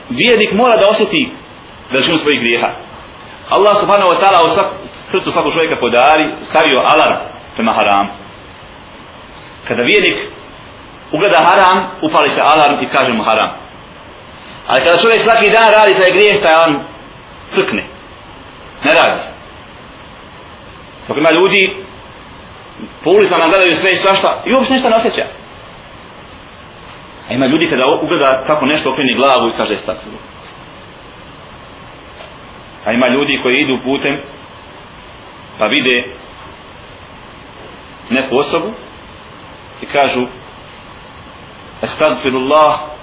Vijednik 0.09 0.51
mora 0.53 0.75
da 0.77 0.87
osjeti 0.87 1.31
veličinu 1.91 2.17
svojih 2.17 2.39
grijeha. 2.39 2.69
Allah 3.49 3.73
subhanahu 3.81 4.09
wa 4.13 4.19
ta'ala 4.21 4.39
u 4.45 4.47
svak, 4.47 4.67
srcu 5.11 5.31
svakog 5.31 5.53
čovjeka 5.53 5.77
podari, 5.79 6.25
stavio 6.39 6.79
alarm 6.79 7.17
prema 7.55 7.71
haram. 7.71 8.07
Kada 9.67 9.81
vijednik 9.83 10.17
ugleda 11.11 11.39
haram, 11.49 11.77
upali 12.09 12.29
se 12.29 12.41
alarm 12.41 12.83
i 12.83 12.87
kaže 12.87 13.13
mu 13.13 13.23
haram. 13.23 13.66
Ali 14.67 14.83
kada 14.85 14.97
čovjek 14.97 15.21
svaki 15.21 15.49
dan 15.49 15.71
radi 15.71 15.93
taj 15.99 16.11
grijeh, 16.11 16.41
taj 16.41 16.55
on 16.65 16.83
crkne. 17.55 17.83
Ne 18.85 18.93
radi. 18.93 19.19
Dok 21.07 21.17
ima 21.17 21.31
ljudi, 21.31 21.85
po 23.03 23.09
ulicama 23.09 23.47
gledaju 23.47 23.73
sve 23.73 23.91
i 23.91 23.95
svašta, 23.95 24.43
i 24.45 24.53
uopšte 24.53 24.73
ništa 24.73 24.89
ne 24.89 24.95
osjeća. 24.95 25.25
A 27.29 27.33
ima 27.33 27.45
ljudi 27.45 27.69
kada 27.69 27.83
ugleda 28.01 28.43
tako 28.47 28.65
nešto 28.65 28.91
okreni 28.91 29.15
glavu 29.15 29.49
i 29.49 29.57
kaže 29.57 29.75
stakvilo. 29.75 30.17
A 32.85 32.91
ima 32.91 33.07
ljudi 33.07 33.39
koji 33.43 33.57
idu 33.57 33.79
putem, 33.83 34.21
pa 35.57 35.65
vide 35.65 36.03
neku 38.09 38.37
osobu 38.37 38.71
i 39.81 39.85
kažu 39.85 40.27
Estagfirullah 41.83 42.96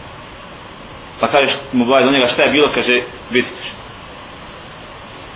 pa 1.25 1.31
kaže 1.33 1.53
mu 1.73 1.85
baj 1.87 2.05
do 2.05 2.11
njega 2.11 2.27
šta 2.27 2.43
je 2.43 2.53
bilo, 2.53 2.69
kaže 2.75 2.95
vidi 3.31 3.49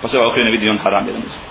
pa 0.03 0.09
se 0.09 0.18
ovaj 0.18 0.31
okrene 0.31 0.51
vidi 0.51 0.70
on 0.70 0.79
haram 0.85 1.07
jedan 1.07 1.22
mislim 1.27 1.44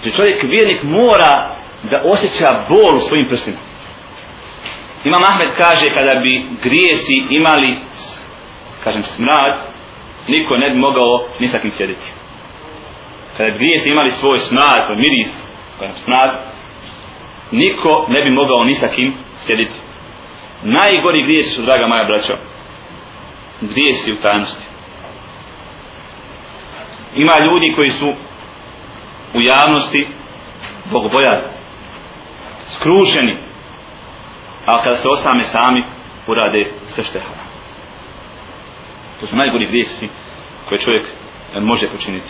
znači 0.00 0.16
čovjek 0.16 0.38
vjernik 0.52 0.82
mora 0.82 1.32
da 1.90 2.02
osjeća 2.12 2.48
bol 2.68 2.94
u 2.96 3.00
svojim 3.00 3.28
prstima 3.28 3.58
Imam 5.04 5.24
Ahmed 5.24 5.48
kaže 5.56 5.86
kada 5.94 6.20
bi 6.20 6.32
grijesi 6.62 7.16
imali 7.30 7.76
kažem 8.84 9.02
smrad 9.02 9.54
niko 10.28 10.56
ne 10.56 10.70
bi 10.70 10.78
mogao 10.78 11.28
ni 11.40 11.48
sa 11.48 11.58
kim 11.58 11.70
sjediti. 11.70 12.06
Kada 13.36 13.50
bi 13.50 13.58
grijesi 13.58 13.90
imali 13.90 14.10
svoj 14.10 14.38
smrad 14.38 14.84
svoj 14.86 14.96
miris 14.96 15.42
kažem 15.78 15.96
smrad 15.96 16.30
niko 17.52 18.06
ne 18.08 18.22
bi 18.24 18.30
mogao 18.30 18.64
ni 18.64 18.74
sa 18.74 18.88
kim 18.88 19.14
sjediti 19.38 19.78
najgori 20.62 21.22
grijesi 21.22 21.50
su, 21.50 21.62
draga 21.62 21.86
moja 21.86 22.04
braćo, 22.04 22.32
grijesi 23.60 24.12
u 24.12 24.20
tajnosti. 24.22 24.66
Ima 27.14 27.32
ljudi 27.38 27.74
koji 27.76 27.88
su 27.88 28.08
u 29.34 29.40
javnosti 29.40 30.08
bogobojazni, 30.92 31.52
skrušeni, 32.68 33.38
a 34.66 34.82
kada 34.84 34.96
se 34.96 35.08
osame 35.08 35.40
sami, 35.40 35.84
urade 36.26 36.72
sve 36.86 37.04
što 37.04 37.18
je 37.18 37.24
To 39.20 39.26
su 39.26 39.36
najgori 39.36 39.66
grijesi 39.66 40.08
koje 40.68 40.78
čovjek 40.78 41.06
e, 41.54 41.60
može 41.60 41.88
počiniti. 41.88 42.28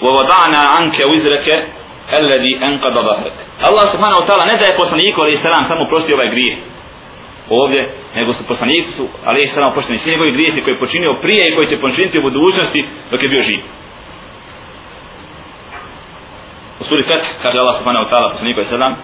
U 0.00 0.06
ovo 0.06 0.22
dana 0.22 0.76
anke 0.78 1.02
u 1.10 1.14
izreke 1.14 1.85
alladhi 2.10 2.52
anqadha 2.68 3.02
dhahrak. 3.08 3.34
Allah 3.68 3.86
subhanahu 3.94 4.20
wa 4.22 4.26
ta'ala 4.26 4.44
ne 4.46 4.56
daje 4.58 4.76
poslaniku 4.76 5.20
alejhi 5.20 5.36
salam 5.36 5.62
samo 5.64 5.86
prosti 5.90 6.14
ovaj 6.14 6.30
grijeh. 6.30 6.58
Ovdje 7.50 7.80
nego 8.16 8.32
su 8.32 8.46
poslaniku 8.48 8.90
su 8.90 9.08
alejhi 9.24 9.46
salam 9.46 9.70
oprošteni 9.70 9.98
svi 9.98 10.10
njegovi 10.10 10.32
grijesi 10.32 10.62
koje 10.62 10.72
je 10.74 10.84
počinio 10.84 11.12
prije 11.22 11.42
i 11.48 11.54
koji 11.54 11.66
će 11.66 11.80
počiniti 11.80 12.18
u 12.18 12.22
budućnosti 12.22 12.88
dok 13.10 13.22
je 13.22 13.28
bio 13.28 13.42
živ. 13.42 13.60
U 16.80 16.84
suri 16.84 17.02
Fath 17.02 17.26
kaže 17.42 17.58
Allah 17.58 17.76
subhanahu 17.78 18.04
wa 18.06 18.10
ta'ala 18.10 18.28
poslaniku 18.34 18.58
alejhi 18.58 18.74
salam 18.78 18.94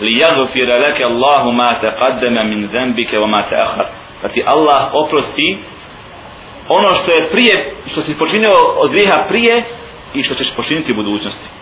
li 0.00 0.12
yaghfira 0.22 0.74
laka 0.84 1.02
Allahu 1.12 1.52
ma 1.52 1.70
taqaddama 1.84 2.42
min 2.44 2.68
dhanbika 2.72 3.16
wa 3.22 3.28
ma 3.34 3.40
ta'akhkhar. 3.50 3.86
Da 4.22 4.28
ti 4.28 4.42
Allah 4.46 4.90
oprosti 4.92 5.58
ono 6.68 6.88
što 6.88 7.10
je 7.12 7.30
prije 7.30 7.76
što 7.86 8.00
si 8.00 8.18
počinio 8.18 8.52
od 8.82 8.90
grijeha 8.90 9.26
prije 9.28 9.64
i 10.14 10.22
što 10.22 10.34
ćeš 10.34 10.56
počiniti 10.56 10.92
u 10.92 10.94
budućnosti. 10.94 11.59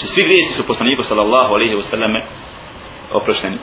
Znači 0.00 0.14
svi 0.14 0.24
grijesi 0.24 0.52
su 0.52 0.66
poslaniku 0.66 1.02
sallallahu 1.02 1.54
alaihi 1.54 1.74
wa 1.74 1.86
sallame 1.92 2.20
oprošteni. 3.12 3.58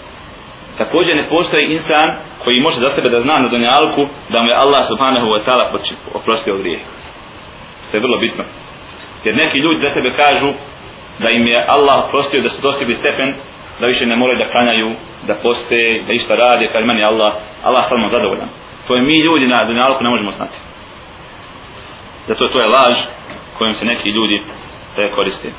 Također 0.78 1.16
ne 1.16 1.30
postoji 1.30 1.66
insan 1.66 2.10
koji 2.44 2.62
može 2.62 2.80
za 2.80 2.90
sebe 2.90 3.10
da 3.10 3.20
zna 3.20 3.40
na 3.40 3.50
dunjalku 3.50 4.04
da 4.30 4.42
mu 4.42 4.48
je 4.48 4.62
Allah 4.64 4.84
subhanahu 4.92 5.28
wa 5.34 5.42
ta'ala 5.46 5.66
oprostio 6.14 6.58
grijeh. 6.58 6.82
To 7.88 7.98
je 7.98 8.02
vrlo 8.06 8.18
bitno. 8.26 8.44
Jer 9.26 9.36
neki 9.36 9.58
ljudi 9.58 9.76
za 9.76 9.90
sebe 9.90 10.10
kažu 10.24 10.50
da 11.24 11.30
im 11.30 11.48
je 11.48 11.66
Allah 11.76 11.96
oprostio 12.06 12.42
da 12.42 12.50
su 12.50 12.62
dostigli 12.62 12.94
stepen 12.94 13.30
da 13.80 13.86
više 13.86 14.06
ne 14.06 14.16
moraju 14.16 14.38
da 14.40 14.52
klanjaju, 14.52 14.90
da 15.28 15.34
poste, 15.44 16.04
da 16.08 16.12
išta 16.14 16.36
radi, 16.36 16.68
pa 16.68 16.74
kad 16.74 16.86
meni 16.86 17.04
Allah, 17.04 17.34
Allah 17.64 17.84
samo 17.90 18.08
zadovoljan. 18.08 18.50
To 18.88 18.96
je 18.96 19.02
mi 19.02 19.18
ljudi 19.28 19.48
na 19.48 19.66
dunjalku 19.66 20.04
ne 20.04 20.10
možemo 20.10 20.32
znati. 20.32 20.58
Zato 22.28 22.48
to 22.48 22.60
je 22.60 22.68
laž 22.68 22.96
kojom 23.58 23.74
se 23.74 23.86
neki 23.86 24.10
ljudi 24.10 24.42
koriste. 25.16 25.50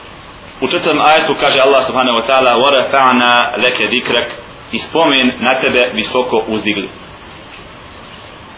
U 0.62 0.68
četvrtom 0.68 1.02
ajetu 1.02 1.36
kaže 1.42 1.62
Allah 1.62 1.84
subhanahu 1.84 2.18
wa 2.20 2.26
ta'ala 2.28 2.52
وَرَفَعْنَا 2.64 3.58
لَكَ 3.58 3.78
ذِكْرَكْ 3.96 4.30
i 4.74 4.78
spomen 4.80 5.28
na 5.40 5.54
tebe 5.62 5.92
visoko 5.94 6.44
uzdigli. 6.48 6.90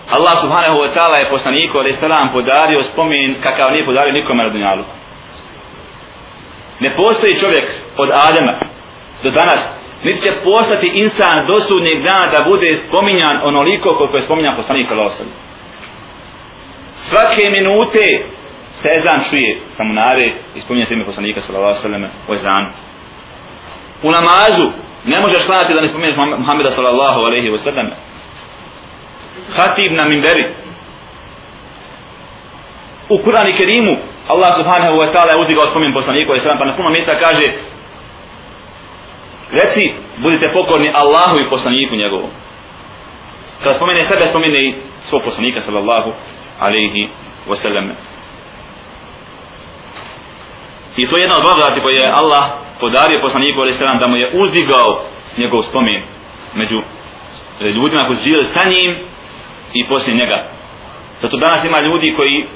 Allah 0.09 0.35
subhanahu 0.37 0.77
wa 0.79 0.93
ta'ala 0.93 1.17
je 1.17 1.29
poslaniku 1.29 1.77
ali 1.77 1.93
salam 1.93 2.31
podario 2.33 2.81
spomen 2.83 3.35
kakav 3.43 3.71
nije 3.71 3.85
podario 3.85 4.13
nikome 4.13 4.43
na 4.43 4.49
dunjalu. 4.49 4.83
Ne 6.79 6.95
postoji 6.95 7.35
čovjek 7.35 7.71
od 7.97 8.09
Adama 8.27 8.59
do 9.23 9.31
danas, 9.31 9.61
niti 10.03 10.21
će 10.21 10.31
postati 10.43 10.87
insan 10.95 11.47
do 11.47 11.59
sudnjeg 11.59 12.03
dana 12.03 12.31
da 12.31 12.45
bude 12.49 12.75
spominjan 12.75 13.37
onoliko 13.43 13.97
koliko 13.97 14.17
je 14.17 14.21
spominjan 14.21 14.55
poslanik 14.55 14.85
sallallahu 14.85 15.15
alaihi 15.15 15.33
Svake 16.95 17.49
minute 17.49 18.05
se 18.82 18.88
ezan 18.98 19.20
čuje 19.30 19.60
sa 19.76 19.84
munare 19.84 20.26
i 20.54 20.60
spominje 20.60 20.84
se 20.84 20.94
ime 20.94 21.04
poslanika 21.04 21.40
sallallahu 21.40 21.74
sallam 21.74 22.04
o 22.28 22.32
ezanu 22.32 22.70
u 24.02 24.10
namazu 24.10 24.66
ne 25.04 25.20
možeš 25.20 25.46
klanati 25.46 25.74
da 25.74 25.80
ne 25.80 25.88
spominješ 25.88 26.16
Muhammeda 26.16 26.70
sallallahu 26.70 27.20
alaihi 27.20 27.50
wa 27.50 27.58
sallam 27.58 27.90
hatib 29.56 29.92
na 29.92 30.04
minberi 30.08 30.44
u 33.08 33.22
Kur'an 33.24 33.48
i 33.48 33.52
Kerimu 33.52 33.96
Allah 34.28 34.52
subhanahu 34.54 34.96
wa 35.02 35.12
ta'ala 35.12 35.32
je 35.32 35.40
uzdigao 35.40 35.66
spomin 35.66 35.92
poslaniku 35.92 36.30
alaihi 36.30 36.44
sallam 36.44 36.58
pa 36.58 36.64
na 36.64 36.76
puno 36.76 36.90
mjesta 36.90 37.18
kaže 37.18 37.46
reci 39.52 39.92
budite 40.18 40.52
pokorni 40.52 40.90
Allahu 40.94 41.38
i 41.38 41.50
poslaniku 41.50 41.94
njegovom. 41.96 42.30
Kada 43.62 43.74
spomene 43.74 44.02
sebe 44.04 44.26
spomene 44.26 44.58
i 44.58 44.74
svog 45.00 45.22
poslanika 45.24 45.60
sallallahu 45.60 46.12
alaihi 46.60 47.08
wa 47.48 47.56
sallam 47.56 47.92
I 50.96 51.08
to 51.08 51.16
je 51.16 51.22
jedna 51.22 51.36
od 51.36 51.42
blagodati 51.42 51.80
koje 51.80 51.94
je 51.94 52.12
Allah 52.12 52.44
podario 52.80 53.20
poslaniku 53.22 53.60
alaih 53.60 53.74
selam 53.74 53.98
da 53.98 54.06
mu 54.06 54.16
je 54.16 54.30
uzdigao 54.42 55.06
njegov 55.38 55.62
spomen 55.62 56.02
među 56.54 56.78
ljudima 57.76 58.06
koji 58.06 58.16
su 58.16 58.22
živjeli 58.22 58.44
sa 58.44 58.64
njim 58.64 58.96
i 59.74 59.88
poslije 59.88 60.16
njega. 60.16 60.50
Zato 61.20 61.36
danas 61.36 61.64
ima 61.64 61.80
ljudi 61.80 62.14
koji 62.16 62.46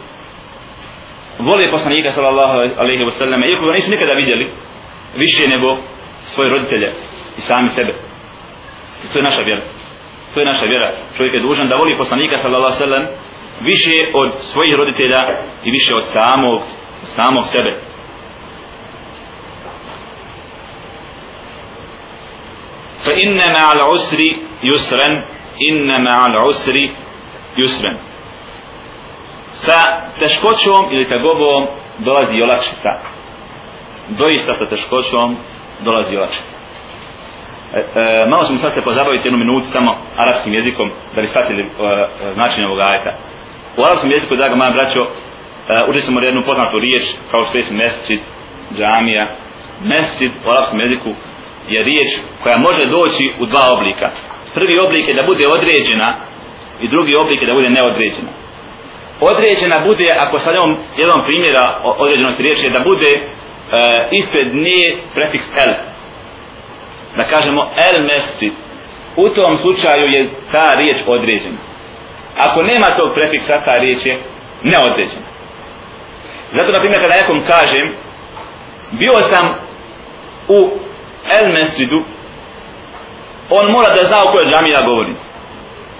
vole 1.38 1.70
poslanika 1.70 2.11
sallallahu 2.11 2.53
alaihi 2.83 3.05
wa 3.05 3.11
sallam 3.11 3.44
iako 3.44 3.66
ga 3.66 3.73
nisu 3.73 3.90
nikada 3.90 4.12
vidjeli 4.12 4.53
više 5.16 5.49
nego 5.49 5.77
svoje 6.25 6.51
roditelje 6.51 6.92
i 7.38 7.40
sami 7.40 7.68
sebe. 7.68 7.92
I 9.05 9.12
to 9.12 9.18
je 9.18 9.23
naša 9.23 9.42
vjera. 9.42 9.62
To 10.35 10.40
je 10.40 10.47
naša 10.47 10.66
vjera. 10.66 10.97
Čovjek 11.16 11.35
je 11.35 11.40
dužan 11.40 11.68
da 11.68 11.77
voli 11.77 11.99
poslanika 11.99 12.37
sallallahu 12.37 12.75
alaihi 12.75 12.83
wa 12.83 12.87
sallam 12.87 13.07
više 13.61 13.97
od 14.14 14.31
svojih 14.38 14.75
roditelja 14.75 15.20
i 15.64 15.70
više 15.70 15.94
od 15.94 16.07
samog 16.07 16.62
samog 17.03 17.44
sebe. 17.47 17.94
Fa 23.05 23.12
inna 23.25 23.47
ma'al 23.57 23.81
usri 23.95 24.29
yusran 24.62 25.23
inna 25.59 25.99
ma'al 25.99 26.47
usri 26.49 26.90
sa 29.55 29.79
teškoćom 30.19 30.83
ili 30.93 31.09
tegobom 31.09 31.67
dolazi 31.99 32.43
olakšica. 32.43 32.90
Doista 34.09 34.55
sa 34.55 34.67
teškoćom 34.67 35.37
dolazi 35.85 36.17
olakšica. 36.17 36.57
E, 37.75 37.79
e, 37.79 38.27
malo 38.31 38.45
ćemo 38.45 38.59
sad 38.59 38.73
se 38.73 38.83
pozabaviti 38.83 39.29
jednu 39.29 39.38
minutu 39.38 39.67
samo 39.67 39.97
arapskim 40.17 40.55
jezikom 40.55 40.88
da 41.14 41.21
bi 41.21 41.27
shvatili 41.27 41.62
e, 41.62 41.67
e, 41.67 42.33
značenje 42.35 42.67
ovog 42.67 42.81
ajeta. 42.81 43.12
U 43.79 43.81
arapskom 43.87 44.11
jeziku 44.11 44.37
draga 44.37 44.55
moja 44.57 44.71
braćo 44.71 45.03
e, 45.03 45.09
učili 45.88 46.03
smo 46.03 46.21
jednu 46.21 46.43
poznatu 46.47 46.79
riječ 46.79 47.05
kao 47.31 47.45
što 47.45 47.59
je 47.59 47.64
mesčid, 47.71 48.21
džamija. 48.79 49.37
Mesčid 49.90 50.33
u 50.47 50.51
arapskom 50.51 50.81
jeziku 50.81 51.11
je 51.68 51.85
riječ 51.85 52.09
koja 52.42 52.57
može 52.59 52.85
doći 52.87 53.33
u 53.40 53.46
dva 53.46 53.64
oblika. 53.77 54.09
Prvi 54.55 54.79
oblik 54.87 55.09
je 55.09 55.14
da 55.14 55.22
bude 55.22 55.44
određena 55.48 56.09
i 56.81 56.88
drugi 56.88 57.14
oblik 57.16 57.42
je 57.42 57.46
da 57.46 57.55
bude 57.55 57.70
neodređena. 57.70 58.31
Određena 59.20 59.77
bude 59.88 60.09
ako 60.18 60.38
sa 60.38 60.53
njom 60.57 60.70
jednom 60.96 61.20
primjera 61.27 61.81
određenosti 61.85 62.42
riječi 62.42 62.66
je 62.66 62.77
da 62.79 62.81
bude 62.90 63.11
e, 63.14 63.20
ispred 64.12 64.55
nije 64.55 65.03
prefiks 65.14 65.48
el. 65.57 65.72
Da 67.16 67.24
kažemo 67.29 67.62
el 67.88 68.03
mesjid. 68.03 68.53
U 69.16 69.29
tom 69.29 69.57
slučaju 69.57 70.07
je 70.07 70.31
ta 70.53 70.74
riječ 70.74 70.96
određena. 71.07 71.59
Ako 72.37 72.62
nema 72.62 72.96
tog 72.96 73.09
prefiksa 73.14 73.64
ta 73.64 73.74
riječ 73.79 74.07
je 74.07 74.14
neodređena. 74.62 75.27
Zato 76.50 76.72
na 76.72 76.81
primjer 76.81 77.00
kada 77.03 77.20
nekom 77.20 77.44
kažem 77.46 77.87
bio 78.92 79.18
sam 79.20 79.44
u 80.48 80.59
el 81.31 81.53
mesjidu 81.53 82.05
on 83.51 83.71
mora 83.71 83.95
da 83.95 84.03
zna 84.03 84.17
o 84.25 84.33
kojoj 84.33 84.51
džami 84.51 84.71
ja 84.71 84.83
govorim. 84.83 85.17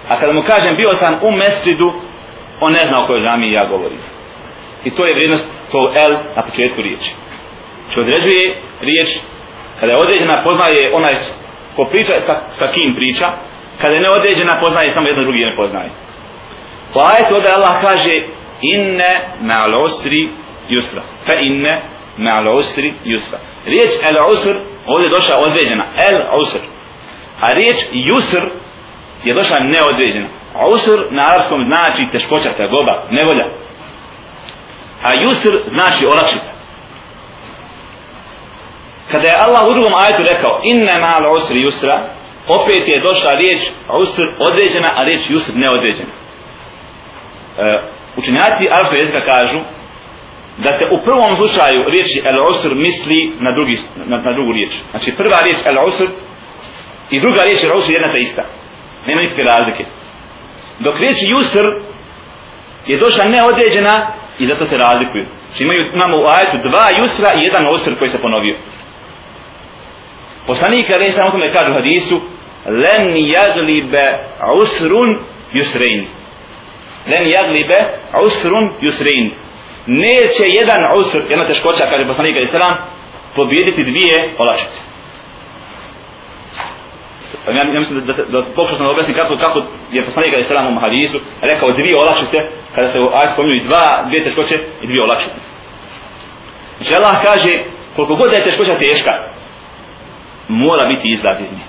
A 0.09 0.21
kada 0.21 0.33
mu 0.33 0.43
kažem 0.43 0.77
bio 0.77 0.89
sam 0.89 1.19
u 1.23 1.31
mesjidu 1.31 1.93
on 2.61 2.73
ne 2.73 2.85
zna 2.85 3.05
o 3.05 3.07
kojoj 3.07 3.23
džami 3.23 3.53
ja 3.53 3.67
govorim. 3.67 3.99
I 4.85 4.91
to 4.91 5.07
je 5.07 5.15
vrijednost 5.15 5.51
to 5.73 5.93
el 5.95 6.13
na 6.37 6.43
početku 6.43 6.83
riječi. 6.83 7.11
Što 7.91 8.01
određuje 8.01 8.63
riječ 8.81 9.09
kada 9.81 9.93
je 9.93 9.99
određena 9.99 10.45
poznaje 10.45 10.95
onaj 10.95 11.15
ko 11.77 11.85
priča 11.91 12.15
sa, 12.17 12.35
sa 12.47 12.67
kim 12.67 12.95
priča 12.97 13.27
kada 13.81 13.95
je 13.95 14.01
neodređena 14.01 14.61
poznaje 14.61 14.89
samo 14.89 15.09
jedno 15.09 15.23
drugi 15.23 15.45
ne 15.45 15.57
poznaje. 15.57 15.91
Po 16.93 17.01
ajetu 17.01 17.35
ovdje 17.35 17.51
Allah 17.53 17.81
kaže 17.81 18.15
inne 18.63 19.13
ma'al 19.43 19.83
usri 19.85 20.29
yusra. 20.69 21.03
Fa 21.27 21.35
inne 21.41 21.83
ma'al 22.18 22.59
usri 22.59 22.94
yusra 23.05 23.38
riječ 23.64 23.90
el 24.03 24.33
usr 24.33 24.57
ovdje 24.87 25.07
je 25.07 25.16
došla 25.16 25.37
određena 25.38 25.85
el 26.09 26.40
usr 26.40 26.61
a 27.40 27.53
riječ 27.53 27.77
yusr 27.92 28.50
je 29.24 29.35
došla 29.35 29.57
neodređena. 29.61 30.29
Usr 30.74 30.98
na 31.11 31.22
arabskom 31.31 31.61
znači 31.66 32.11
teškoća 32.12 32.50
tegoba, 32.57 32.94
nevolja. 33.11 33.46
A 35.03 35.09
yusr 35.14 35.55
znači 35.66 36.07
olakšica. 36.07 36.50
Kada 39.11 39.29
je 39.29 39.40
Allah 39.46 39.62
u 39.68 39.72
drugom 39.72 39.94
ajetu 39.94 40.22
rekao 40.22 40.61
inna 40.62 40.94
ma'al 41.05 41.35
usri 41.37 41.61
yusra 41.66 41.96
opet 42.48 42.83
je 42.87 43.03
došla 43.09 43.31
riječ 43.31 43.61
usr 44.00 44.27
određena 44.38 44.90
a 44.98 45.05
riječ 45.05 45.20
yusr 45.20 45.53
neodređena. 45.55 46.12
E, 47.59 47.83
učenjaci 48.18 48.68
arabskog 48.70 48.98
jezika 48.98 49.24
kažu 49.24 49.59
da 50.59 50.73
se 50.73 50.85
u 50.85 51.05
prvom 51.05 51.37
slučaju 51.37 51.81
riječi 51.90 52.23
el 52.31 52.38
usr 52.51 52.75
misli 52.75 53.33
na, 53.40 53.51
drugi, 53.57 53.77
na, 54.11 54.17
na 54.17 54.33
drugu 54.37 54.53
riječ. 54.53 54.73
Znači 54.90 55.17
prva 55.17 55.38
riječ 55.45 55.59
el 55.67 55.79
usr 55.88 56.09
i 57.11 57.21
druga 57.21 57.43
riječ 57.43 57.64
el 57.64 57.79
usr 57.79 57.93
jedna 57.93 58.12
ta 58.12 58.19
ista. 58.19 58.45
Nema 59.07 59.23
nikakve 59.23 59.45
razlike. 59.45 59.85
Dok 60.79 60.95
riječ 60.99 61.17
yusr 61.33 61.67
je 62.87 62.99
došla 62.99 63.25
neodređena 63.25 64.12
i 64.38 64.47
zato 64.47 64.64
se 64.64 64.77
razlikuju. 64.77 65.27
Znači 65.47 65.62
imaju, 65.62 65.81
imamo 65.95 66.17
u 66.23 66.27
ajetu 66.27 66.57
dva 66.69 66.87
yusra 66.99 67.29
i 67.38 67.45
jedan 67.45 67.67
usr 67.75 67.99
koji 67.99 68.09
se 68.09 68.23
ponovio. 68.23 68.57
Poslanik 70.47 70.87
ali 70.95 71.12
sam 71.12 71.31
tome 71.31 71.53
kaže 71.53 71.71
u 71.71 71.75
hadisu 71.75 72.21
len 72.67 73.05
jaglibe 73.37 74.07
usrun 74.62 75.11
yusrein 75.53 76.07
len 77.07 77.29
jaglibe 77.29 77.79
usrun 78.27 78.73
yusrein 78.81 79.31
neće 79.87 80.44
jedan 80.61 80.81
usr 80.99 81.20
jedna 81.31 81.47
teškoća 81.47 81.90
kaže 81.90 82.07
poslanik 82.07 82.37
ali 82.37 82.47
selam, 82.47 82.75
pobijediti 83.37 83.85
dvije 83.90 84.35
olakšice. 84.38 84.81
Pa 87.44 87.51
ja, 87.51 87.57
ja 87.75 87.81
mislim 87.83 88.07
da, 88.07 88.12
da, 88.12 88.23
da 88.33 88.38
pokušao 88.57 88.77
sam 88.77 88.87
da 88.87 88.92
objasnim 88.92 89.16
kako, 89.16 89.35
kako 89.44 89.59
je 89.92 90.05
poslanik 90.05 90.33
ali 90.35 90.44
selam 90.44 90.77
u 90.77 90.81
hadisu 90.81 91.18
rekao 91.40 91.77
dvije 91.79 91.97
olakšice 91.97 92.38
kada 92.75 92.88
se 92.88 92.99
u 93.01 93.09
aj 93.18 93.29
spominju 93.33 93.64
dva, 93.68 94.05
dvije 94.09 94.25
teškoće 94.25 94.57
i 94.83 94.87
dvije 94.87 95.03
olakšice. 95.03 95.38
Želah 96.90 97.16
kaže 97.23 97.53
koliko 97.97 98.14
god 98.16 98.31
da 98.31 98.37
je 98.37 98.44
teškoća 98.44 98.75
teška 98.79 99.12
mora 100.49 100.85
biti 100.88 101.09
izlaz 101.09 101.40
iz 101.40 101.53
nje. 101.53 101.66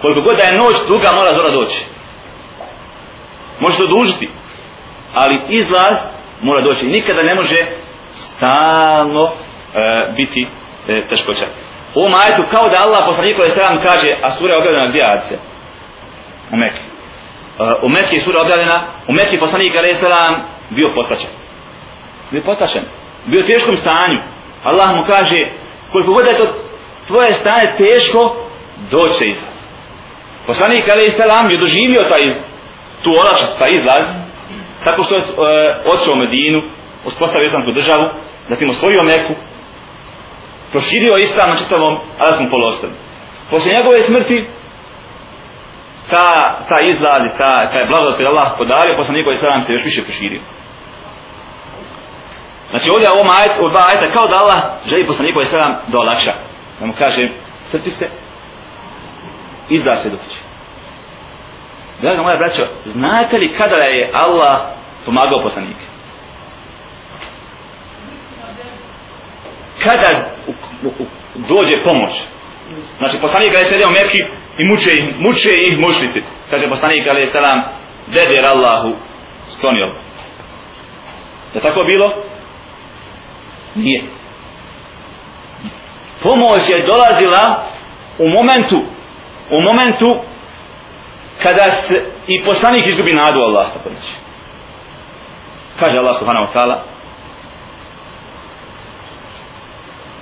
Koliko 0.00 0.20
god 0.20 0.36
da 0.36 0.44
je 0.44 0.58
noć 0.58 0.76
duga 0.88 1.12
mora 1.12 1.30
zora 1.38 1.50
doći. 1.50 1.84
Može 3.60 3.76
se 3.76 3.84
odužiti, 3.84 4.28
ali 5.12 5.42
izlaz 5.48 5.96
mora 6.44 6.60
doći. 6.64 6.86
Nikada 6.86 7.22
ne 7.22 7.34
može 7.34 7.56
stalno 8.12 9.24
e, 9.24 10.12
biti 10.16 10.48
e, 10.88 11.02
teškoća. 11.08 11.46
U 11.94 12.00
ovom 12.00 12.14
ajetu 12.14 12.42
kao 12.50 12.68
da 12.68 12.76
Allah 12.84 13.02
poslaniku 13.06 13.42
je 13.42 13.50
sram 13.50 13.82
kaže 13.82 14.10
a 14.22 14.30
sura 14.30 14.52
je 14.52 14.58
objavljena 14.58 14.88
gdje 14.90 15.02
ajce? 15.12 15.34
u 16.52 16.56
Mekke 16.56 16.82
uh, 16.82 17.84
u 17.84 17.88
Mekke 17.88 18.16
je 18.16 18.20
sura 18.20 18.40
objavljena 18.40 18.92
u 19.08 19.12
Mekke 19.12 19.38
poslanik 19.38 19.76
alaih 19.76 19.96
sram 19.96 20.34
bio 20.70 20.88
potlačen 20.94 21.30
bio 22.30 22.42
potlačen 22.42 22.84
bio 23.26 23.40
u 23.40 23.48
teškom 23.50 23.76
stanju. 23.76 24.18
Allah 24.62 24.88
mu 24.96 25.02
kaže 25.06 25.38
koliko 25.92 26.12
god 26.12 26.26
je 26.26 26.34
to 26.34 26.46
tvoje 27.06 27.32
stanje 27.32 27.66
teško 27.82 28.20
doće 28.90 29.24
izlaz. 29.24 29.58
Poslanik 30.46 30.88
alaih 30.88 31.12
sram 31.12 31.50
je 31.50 31.56
doživio 31.56 32.02
taj 32.12 32.34
tu 33.02 33.10
olašat, 33.22 33.58
taj 33.58 33.70
izlaz 33.70 34.23
tako 34.84 35.02
što 35.02 35.14
je 35.14 35.20
e, 35.20 35.26
odšao 35.92 36.16
Medinu 36.16 36.60
uspostavio 37.04 37.46
islamsku 37.46 37.72
državu 37.72 38.04
zatim 38.48 38.70
osvojio 38.70 39.02
Meku 39.02 39.34
proširio 40.72 41.16
islam 41.16 41.48
na 41.48 41.56
čitavom 41.56 41.94
arabskom 42.18 42.50
poluostrvu. 42.50 42.92
Posle 43.50 43.72
njegove 43.72 44.00
smrti 44.00 44.46
ta, 46.10 46.28
ta 46.68 46.80
izlaz 46.80 47.22
i 47.26 47.36
ta, 47.38 47.52
ta 47.70 47.78
je 47.78 47.88
blagodat 47.90 48.16
koji 48.16 48.26
Allah 48.26 48.48
podario, 48.58 48.96
posle 48.96 49.14
njegove 49.14 49.34
islam 49.34 49.60
se 49.60 49.72
još 49.72 49.84
više 49.84 50.02
proširio. 50.02 50.42
Znači 52.70 52.90
ovdje 52.90 53.08
ovom 53.10 53.28
ajet, 53.38 53.54
u 53.64 53.70
dva 53.72 53.82
ajeta 53.88 54.14
kao 54.14 54.26
da 54.26 54.36
Allah 54.42 54.60
želi 54.90 55.06
posle 55.06 55.26
njegove 55.26 55.42
islam 55.42 55.72
da 55.90 55.98
olakša. 55.98 56.32
Da 56.80 56.86
mu 56.86 56.94
kaže, 56.98 57.28
strpi 57.68 57.90
se, 57.90 58.06
izlaz 59.68 59.98
se 60.02 60.10
doći. 60.10 60.38
Draga 62.00 62.22
moja 62.22 62.36
braćo, 62.36 62.62
znate 62.84 63.38
li 63.38 63.48
kada 63.48 63.76
je 63.76 64.10
Allah 64.14 64.60
pomagao 65.04 65.42
poslanike? 65.42 65.94
kada 69.84 70.30
dođe 71.34 71.82
pomoć 71.84 72.12
znači 72.98 73.16
poslanik 73.20 73.52
kada 73.52 73.64
se 73.64 73.86
u 73.88 73.90
Mekki 73.90 74.18
i 74.58 74.64
muče 74.68 74.90
ih, 74.90 75.04
muče 75.18 75.52
ih 75.68 75.78
mušnici 75.78 76.22
kaže 76.50 76.68
poslanik 76.68 77.06
ali 77.10 77.26
selam 77.26 77.58
deder 78.06 78.44
Allahu 78.46 78.96
sklonio 79.48 79.86
je 81.54 81.60
tako 81.60 81.80
bilo? 81.86 82.14
nije 83.74 84.02
pomoć 86.22 86.70
je 86.70 86.86
dolazila 86.86 87.66
u 88.18 88.28
momentu 88.28 88.76
u 89.50 89.60
momentu 89.60 90.20
kada 91.43 91.71
se 91.71 92.05
i 92.27 92.43
poslanik 92.45 92.87
izgubi 92.87 93.13
nadu 93.13 93.39
Allah 93.39 93.67
kaže 95.79 95.97
Allah 95.97 96.15
subhanahu 96.19 96.45
wa 96.45 96.53
ta'ala 96.53 96.83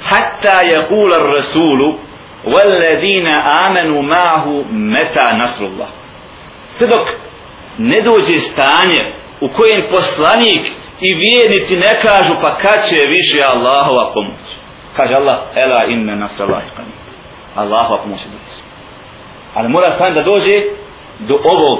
hatta 0.09 0.61
yaqula 0.63 1.15
ar-rasulu 1.15 2.07
وَالَّذِينَ 2.47 3.27
آمَنُوا 3.65 4.01
مَعْهُ 4.01 4.45
مَتَا 4.71 5.31
نَصْرُ 5.41 5.65
اللَّهِ 5.65 5.89
Sve 6.63 6.87
dok 6.87 7.07
ne 7.77 8.01
dođe 8.01 8.37
stanje 8.39 9.13
u 9.41 9.47
kojem 9.49 9.81
poslanik 9.91 10.65
i 11.01 11.13
vjernici 11.13 11.77
ne 11.77 12.01
kažu 12.01 12.33
pa 12.41 12.53
kad 12.53 12.79
će 12.89 12.99
više 13.07 13.43
Allahova 13.43 14.13
pomoć. 14.13 14.45
Kaže 14.95 15.13
Allah, 15.13 15.37
ela 15.55 15.85
inne 15.85 16.15
nasralahi 16.15 16.69
qani. 16.77 16.93
Allahova 17.55 18.03
pomoć 18.03 18.25
je 18.25 18.31
doći. 18.31 18.61
Ali 19.53 19.69
mora 19.69 19.95
stanje 19.95 20.15
da 20.15 20.23
dođe 20.23 20.55
do 21.28 21.34
ovog 21.44 21.78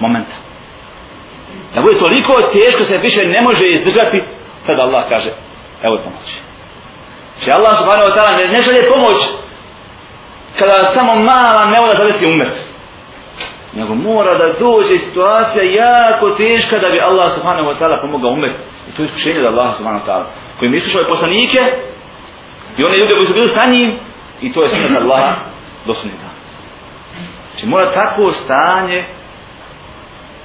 momenta. 0.00 0.36
Da 1.74 1.82
bude 1.82 1.98
toliko 1.98 2.32
teško 2.52 2.84
se 2.84 2.98
više 2.98 3.28
ne 3.28 3.42
može 3.42 3.66
izdržati, 3.68 4.18
tada 4.66 4.82
Allah 4.82 5.08
kaže, 5.08 5.30
evo 5.82 5.96
pomoći. 6.04 6.36
Znači, 7.34 7.44
Če 7.44 7.52
Allah 7.52 7.74
subhanahu 7.78 8.08
wa 8.10 8.14
ta'ala 8.16 8.32
ne, 8.38 8.44
ne 8.54 8.60
želje 8.60 8.90
pomoć 8.94 9.16
kada 10.58 10.76
samo 10.96 11.12
mala 11.14 11.70
nevoda 11.74 11.94
zavisi 11.98 12.26
umet. 12.26 12.54
Nego 13.72 13.94
mora 13.94 14.32
da 14.38 14.58
dođe 14.64 14.96
situacija 14.96 15.64
jako 15.84 16.26
teška 16.42 16.76
da 16.78 16.88
bi 16.92 17.06
Allah 17.08 17.28
subhanahu 17.36 17.66
wa 17.70 17.76
ta'ala 17.78 17.96
pomogao 18.02 18.30
umet. 18.30 18.54
I 18.88 18.90
to 18.96 19.02
je 19.02 19.06
iskušenje 19.06 19.40
da 19.40 19.48
Allah 19.48 19.70
subhanahu 19.76 20.02
wa 20.04 20.08
ta'ala 20.08 20.26
koji 20.58 20.70
mi 20.70 20.80
slušao 20.80 21.10
poslanike 21.14 21.60
i 22.78 22.84
one 22.84 22.96
ljude 22.98 23.14
koji 23.14 23.26
su 23.26 23.34
bili 23.34 23.48
sa 23.48 23.64
njim 23.66 23.90
i 24.40 24.52
to 24.52 24.62
je 24.62 24.68
sunet 24.68 24.90
Allaha 25.02 25.34
do 25.86 25.92
sunnita. 25.92 26.33
Znači 27.63 27.67
mora 27.67 27.93
takvo 27.93 28.29
stanje 28.29 29.07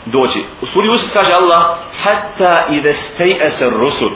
doći. 0.06 0.44
U 0.62 0.66
suri 0.66 0.88
Yusuf 0.88 1.12
kaže 1.12 1.32
Allah 1.32 1.62
hatta 2.02 2.66
ide 2.70 2.92
stej 2.92 3.46
eser 3.46 3.68
rusul 3.68 4.10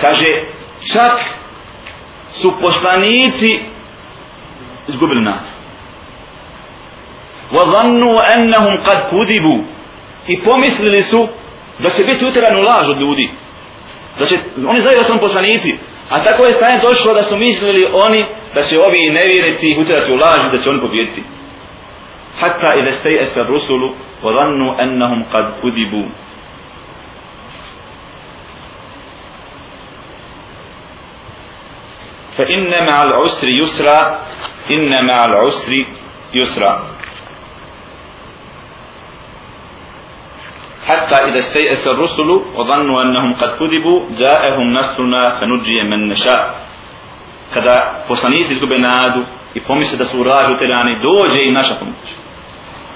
kaže 0.00 0.26
čak 0.92 1.20
su 2.30 2.52
poslanici 2.60 3.50
izgubili 4.88 5.24
nas 5.24 5.64
وظنوا 7.52 8.34
أنهم 8.34 8.76
قد 8.82 8.98
كذبوا 9.10 9.62
i 10.28 10.42
pomislili 10.44 11.02
su 11.02 11.28
da 11.78 11.88
će 11.88 12.04
biti 12.04 12.24
utirani 12.24 12.60
u 12.60 12.62
laž 12.62 12.90
od 12.90 13.00
ljudi 13.00 13.30
da 14.18 14.24
će, 14.24 14.36
oni 14.68 14.80
znaju 14.80 14.98
da 14.98 15.04
su 15.04 15.20
poslanici 15.20 15.78
a 16.09 16.23
tako 16.23 16.45
je 16.45 16.53
stanje 16.53 16.79
došlo 16.81 17.13
da 17.13 17.23
su 17.23 17.37
mislili 17.37 17.89
oni 17.93 18.25
da 18.55 18.61
će 18.61 18.79
ovi 18.79 19.09
nevjernici 19.09 19.71
ih 19.71 19.77
utirati 19.79 20.13
u 20.13 20.15
laž 20.15 20.39
i 20.47 20.51
da 20.51 20.57
će 20.57 20.69
oni 20.69 20.81
pobjediti 20.81 21.23
hatta 22.39 22.73
ila 22.79 22.91
stayasa 22.91 23.43
rusulu 23.43 23.87
wa 24.23 24.31
dhannu 24.35 24.75
annahum 24.79 25.23
qad 25.31 25.45
kudibu 25.61 26.03
fa 32.37 32.43
inna 32.47 32.79
ma'al 32.87 33.21
usri 33.25 33.51
yusra 33.59 33.97
inna 34.69 35.01
ma'al 35.01 35.43
usri 35.47 35.87
حتى 40.89 41.15
إذا 41.29 41.39
استيأس 41.39 41.87
الرسل 41.87 42.29
وظنوا 42.55 43.01
أنهم 43.01 43.33
قد 43.41 43.49
كذبوا 43.59 43.99
جاءهم 44.19 44.73
نصرنا 44.73 45.21
فنجي 45.39 45.83
من 45.83 46.07
نشاء 46.07 46.69
kada 47.53 48.05
poslanici 48.07 48.53
izgube 48.53 48.77
nadu 48.79 49.25
i 49.53 49.63
pomisle 49.63 49.97
da 49.97 50.03
su 50.03 50.17
terani, 50.59 50.99
dođe 51.01 51.41
i 51.43 51.51
naša 51.51 51.73
pomoć. 51.79 52.09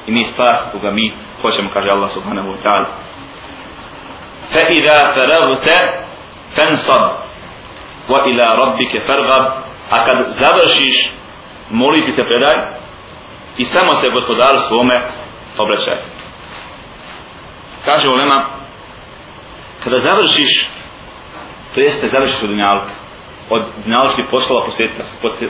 I 0.07 0.11
mi 0.11 0.23
spas 0.23 0.71
koga 0.71 0.91
mi 0.91 1.13
hoćemo, 1.41 1.69
kaže 1.73 1.89
Allah 1.89 2.09
subhanahu 2.09 2.47
wa 2.47 2.57
ta'ala. 2.63 2.85
Faragta 5.15 5.79
fansab 6.55 7.01
wa 8.09 8.19
ila 8.29 8.55
rabbike 8.55 8.97
fargab 9.07 9.43
a 9.89 10.05
kad 10.05 10.17
završiš 10.27 10.97
moliti 11.69 12.11
se 12.11 12.23
predaj 12.23 12.55
i 13.57 13.63
samo 13.63 13.93
se 13.93 14.09
gospodaru 14.09 14.57
svome 14.57 15.01
obraćaj 15.57 16.12
kaže 17.85 18.09
Olema, 18.09 18.45
kada 19.83 19.97
završiš 19.99 20.69
to 21.73 21.79
jeste 21.79 22.07
završiš 22.07 22.43
od 22.43 22.49
dunjalka 22.49 23.03
od 23.49 23.63
dunjalskih 23.83 24.25
poslova 24.31 24.65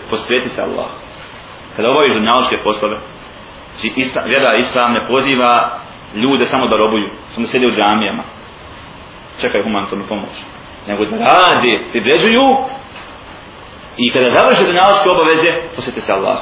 posveti, 0.09 0.49
se 0.49 0.61
Allah. 0.61 0.91
Kada 1.75 1.89
obaviš 1.89 2.13
dunjalske 2.13 2.57
poslove 2.63 2.97
znači 3.71 3.93
isla, 3.95 4.21
vjera 4.21 4.53
islam 4.57 4.93
ne 4.93 5.07
poziva 5.07 5.79
ljude 6.15 6.45
samo 6.45 6.67
da 6.67 6.77
robuju 6.77 7.09
samo 7.29 7.45
da 7.45 7.51
sjede 7.51 7.67
u 7.67 7.75
džamijama 7.77 8.23
čekaju 9.41 9.63
humanitarnu 9.63 10.05
pomoć 10.07 10.35
nego 10.87 11.05
da 11.05 11.17
rade, 11.17 11.73
pribrežuju 11.91 12.47
i 13.97 14.13
kada 14.13 14.29
završe 14.29 14.63
dunjalske 14.65 15.09
obaveze 15.09 15.49
posveti 15.75 16.01
se 16.01 16.13
Allah. 16.13 16.39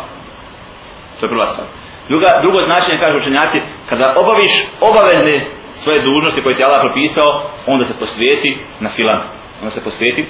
To 1.20 1.26
je 1.26 1.30
prva 1.30 1.46
stvar. 1.46 1.68
Druga, 2.10 2.30
drugo 2.42 2.62
značenje 2.62 3.02
kaže 3.02 3.18
učenjaci 3.18 3.60
kada 3.90 4.16
obaviš 4.22 4.54
obavezne 4.82 5.36
svoje 5.84 6.02
dužnosti 6.02 6.44
koje 6.44 6.56
ti 6.58 6.64
Allah 6.64 6.82
propisao, 6.86 7.30
onda 7.68 7.84
se 7.86 8.00
posvijeti 8.00 8.52
na 8.80 8.90
filan. 8.90 9.22
Onda 9.60 9.70
se 9.70 9.84
posvijeti 9.84 10.22
e, 10.22 10.28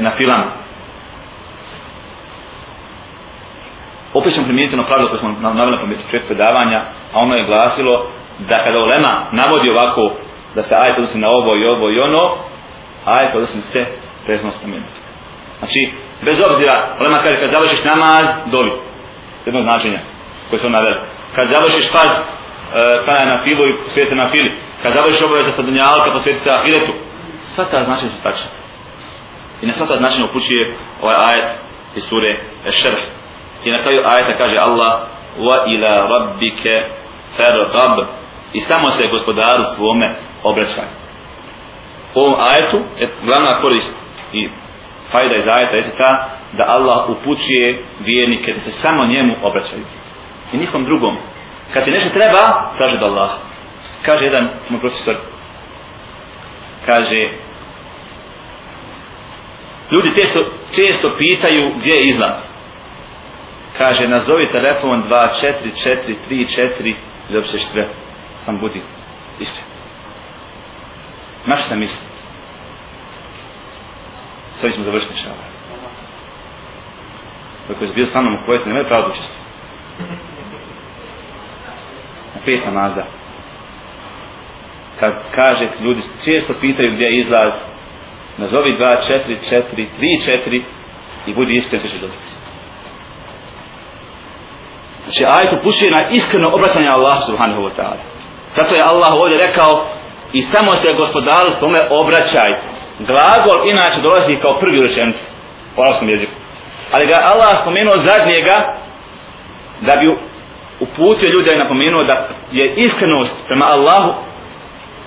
na 0.00 0.10
filan. 0.16 0.44
Opet 4.14 4.32
ćemo 4.34 4.46
primijeniti 4.46 4.76
ono 4.76 4.88
pravilo 4.88 5.08
koje 5.08 5.18
smo 5.18 5.30
navjeli 5.58 5.76
na 5.76 5.82
početku 6.04 6.28
predavanja, 6.28 6.78
a 7.12 7.16
ono 7.24 7.34
je 7.34 7.46
glasilo 7.50 7.94
da 8.48 8.64
kada 8.64 8.78
Olema 8.84 9.12
navodi 9.32 9.70
ovako 9.70 10.16
da 10.54 10.62
se 10.62 10.74
ajet 10.74 10.96
odnosi 10.98 11.20
na 11.20 11.28
ovo 11.28 11.56
i 11.56 11.66
ovo 11.66 11.90
i 11.90 12.00
ono, 12.00 12.22
ajet 13.04 13.34
odnosi 13.34 13.56
na 13.56 13.62
sve 13.62 13.82
prethodno 14.24 14.50
spomenuti. 14.50 15.00
Znači, 15.58 15.80
bez 16.26 16.40
obzira, 16.48 16.96
Olema 17.00 17.22
kaže 17.22 17.36
kad 17.40 17.50
završiš 17.54 17.84
namaz, 17.84 18.26
doli. 18.52 18.72
Jedno 19.46 19.62
značenje 19.62 20.00
koje 20.48 20.60
su 20.60 20.70
naveli. 20.70 21.00
Kad 21.34 21.48
završiš 21.54 21.86
faz, 21.92 22.10
e, 22.18 22.22
kada 23.04 23.18
je 23.18 23.32
na 23.34 23.38
filu 23.44 23.64
i 23.68 23.72
svijete 23.92 24.14
na 24.14 24.30
fili, 24.32 24.52
kad 24.82 24.92
završiš 24.94 25.22
obaveza 25.22 25.50
sa 25.50 25.62
dunjalka, 25.62 26.04
pa 26.06 26.12
posvjeti 26.12 26.40
se 26.40 26.50
ahiretu, 26.52 26.92
sva 27.52 27.64
ta 27.64 27.78
značenja 27.80 28.10
su 28.10 28.22
tačna. 28.22 28.50
I 29.62 29.66
na 29.66 29.72
sva 29.72 29.86
ta 29.86 29.96
značenja 29.98 30.28
upućuje 30.30 30.76
ovaj 31.02 31.16
ajet 31.30 31.48
iz 31.96 32.02
sure 32.08 32.32
Ešerh. 32.68 33.04
I 33.64 33.70
na 33.70 33.82
kraju 33.82 34.00
ajeta 34.06 34.38
kaže 34.38 34.56
Allah 34.56 34.92
wa 35.38 35.56
ila 35.74 35.92
rabbike 36.12 36.74
farghab 37.36 37.98
i 38.52 38.60
samo 38.60 38.88
se 38.88 39.08
gospodaru 39.08 39.62
svome 39.62 40.16
obraćaj. 40.42 40.88
U 42.14 42.20
ovom 42.20 42.40
ajetu 42.50 42.78
je 43.00 43.10
glavna 43.24 43.60
korist 43.60 43.96
i 44.32 44.48
fajda 45.12 45.36
iz 45.36 45.46
ajeta 45.46 45.76
je 45.76 45.96
ta 45.98 46.26
da 46.52 46.64
Allah 46.68 47.10
upućuje 47.10 47.84
vjernike 48.00 48.52
da 48.52 48.60
se 48.60 48.70
samo 48.70 49.06
njemu 49.06 49.34
obraćaju. 49.42 49.84
I 50.52 50.56
nikom 50.56 50.84
drugom. 50.84 51.16
Kad 51.72 51.84
ti 51.84 51.90
nešto 51.90 52.18
treba, 52.18 52.72
traži 52.76 52.96
od 52.96 53.02
Allah 53.02 53.30
kaže 54.04 54.24
jedan 54.24 54.44
moj 54.70 54.80
profesor 54.80 55.16
kaže 56.86 57.16
ljudi 59.92 60.14
često, 60.14 60.40
često 60.74 61.08
pitaju 61.18 61.72
gdje 61.76 61.90
je 61.90 62.04
izlaz. 62.04 62.50
Kaže 63.78 64.08
nazovi 64.08 64.52
telefon 64.52 65.02
24434 65.02 66.96
ili 67.28 67.36
uopšte 67.36 67.58
sve. 67.58 67.88
Sam 68.34 68.58
budi. 68.60 68.82
Iskren 69.40 69.66
znaš 71.44 71.66
šta 71.66 71.76
misli? 71.76 72.06
Sve 74.50 74.70
ćemo 74.70 74.84
završiti 74.84 75.16
šala 75.16 75.50
ako 77.70 77.84
je 77.84 77.92
bio 77.94 78.06
sa 78.06 78.20
mnom 78.20 78.34
u 78.34 78.46
kojeci 78.46 78.68
nemaju 78.68 78.88
pravo 78.88 79.02
da 79.02 79.08
učestvo 79.08 79.44
na 82.34 82.40
pet 82.44 82.64
namaza 82.64 83.04
kad 85.00 85.12
kaže 85.34 85.66
ljudi 85.80 86.00
često 86.24 86.52
pitaju 86.60 86.94
gdje 86.94 87.04
je 87.04 87.18
izlaz 87.18 87.52
nazovi 88.38 88.70
2, 88.80 88.96
4, 89.12 89.36
4, 89.50 89.62
3, 89.74 89.86
4 89.98 90.64
i 91.26 91.34
budi 91.34 91.52
iskren 91.52 91.80
se 91.80 92.06
dobiti 92.06 92.40
znači 95.04 95.24
ajet 95.36 95.52
upušuje 95.52 95.90
na 95.90 96.02
iskreno 96.10 96.48
obraćanje 96.56 96.88
Allah 96.88 97.16
subhanahu 97.28 97.62
wa 97.66 97.72
ta'ala. 97.78 98.02
Zato 98.56 98.74
je 98.74 98.82
Allah 98.92 99.12
ovdje 99.12 99.38
rekao 99.46 99.86
i 100.32 100.40
samo 100.42 100.72
se 100.74 100.98
gospodaru 101.02 101.50
svome 101.50 101.80
obraćaj. 101.90 102.50
Glagol 102.98 103.68
inače 103.70 104.00
dolazi 104.02 104.36
kao 104.42 104.60
prvi 104.60 104.78
u 104.78 104.82
rečenici 104.82 105.26
u 105.76 105.82
arabskom 105.82 106.08
jeziku. 106.08 106.32
Ali 106.92 107.06
ga 107.06 107.16
Allah 107.32 107.60
spomenuo 107.62 107.96
zadnjega 107.96 108.56
da 109.80 109.96
bi 110.00 110.06
uputio 110.80 111.28
ljude 111.34 111.54
i 111.54 111.58
napomenuo 111.58 112.04
da 112.04 112.28
je 112.52 112.74
iskrenost 112.76 113.46
prema 113.46 113.66
Allahu 113.66 114.10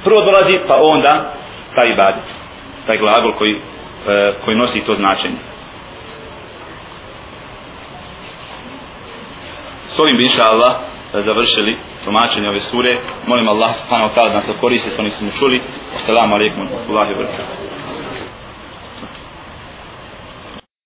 prvo 0.04 0.20
dolazi 0.22 0.68
pa 0.68 0.76
onda 0.82 1.34
taj 1.76 1.92
ibadet 1.94 2.44
taj 2.86 2.98
glagol 2.98 3.38
koji, 3.38 3.54
e, 3.54 3.60
koji 4.46 4.58
nosi 4.58 4.86
to 4.86 4.96
značenje. 4.96 5.38
S 9.88 10.00
ovim 10.00 10.18
bi 10.18 10.24
inša 10.24 10.44
Allah 10.44 10.74
e, 10.82 11.22
završili 11.26 11.78
tumačenje 12.06 12.50
ove 12.50 12.60
sure. 12.60 12.98
Molim 13.28 13.48
Allah 13.48 13.72
subhanahu 13.76 14.10
wa 14.10 14.16
ta'ala 14.16 14.30
da 14.30 14.36
nas 14.36 14.58
koristi 14.62 14.90
s 14.90 15.00
onih 15.00 15.14
smo 15.14 15.30
čuli. 15.40 15.62
Assalamu 15.96 16.36
alaikum 16.36 16.60
wa 16.60 16.70
rahmatullahi 16.70 17.14
wa 17.14 17.18
barakatuh. 17.18 17.63